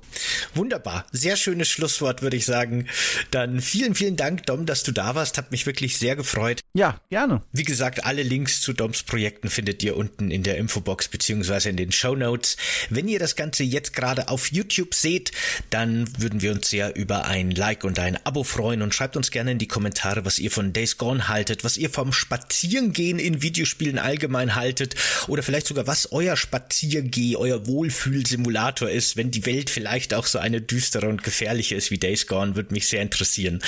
[0.54, 1.06] Wunderbar.
[1.12, 2.88] Sehr schönes Schlusswort, würde ich sagen.
[3.30, 5.38] Dann vielen, vielen Dank, Dom, dass du da warst.
[5.38, 6.60] Hat mich wirklich sehr gefreut.
[6.74, 7.42] Ja, gerne.
[7.52, 11.76] Wie gesagt, alle Links zu Doms Projekten findet ihr unten in der Infobox beziehungsweise in
[11.76, 12.56] den Show Notes.
[12.90, 15.30] Wenn ihr das Ganze jetzt gerade auf YouTube seht,
[15.70, 19.30] dann würden wir uns sehr über ein Like und ein Abo freuen und schreibt uns
[19.30, 23.42] gerne in die Kommentare, was ihr von Days Gone haltet, was ihr vom Spazierengehen in
[23.42, 24.94] Videospielen allgemein haltet
[25.28, 30.38] oder vielleicht sogar was euer Spaziergeh, euer Wohlfühlsimulator ist, wenn die Welt vielleicht auch so
[30.38, 33.60] eine düstere und gefährliche ist wie Days Gone, würde mich sehr interessieren.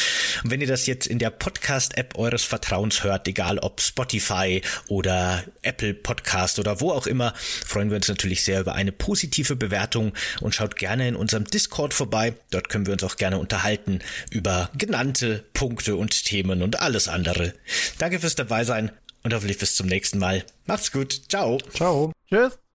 [0.44, 5.44] Und wenn ihr das jetzt in der Podcast-App eures Vertrauens hört, egal ob Spotify oder
[5.62, 10.12] Apple Podcast oder wo auch immer, freuen wir uns natürlich sehr über eine positive Bewertung
[10.40, 12.34] und schaut gerne in unserem Discord vorbei.
[12.50, 17.54] Dort können wir uns auch gerne unterhalten über genannte Punkte und Themen und alles andere.
[17.98, 18.90] Danke fürs dabei sein
[19.22, 20.44] und hoffentlich bis zum nächsten Mal.
[20.66, 21.22] Macht's gut.
[21.28, 21.58] Ciao.
[21.72, 22.12] Ciao.
[22.28, 22.60] Tschüss.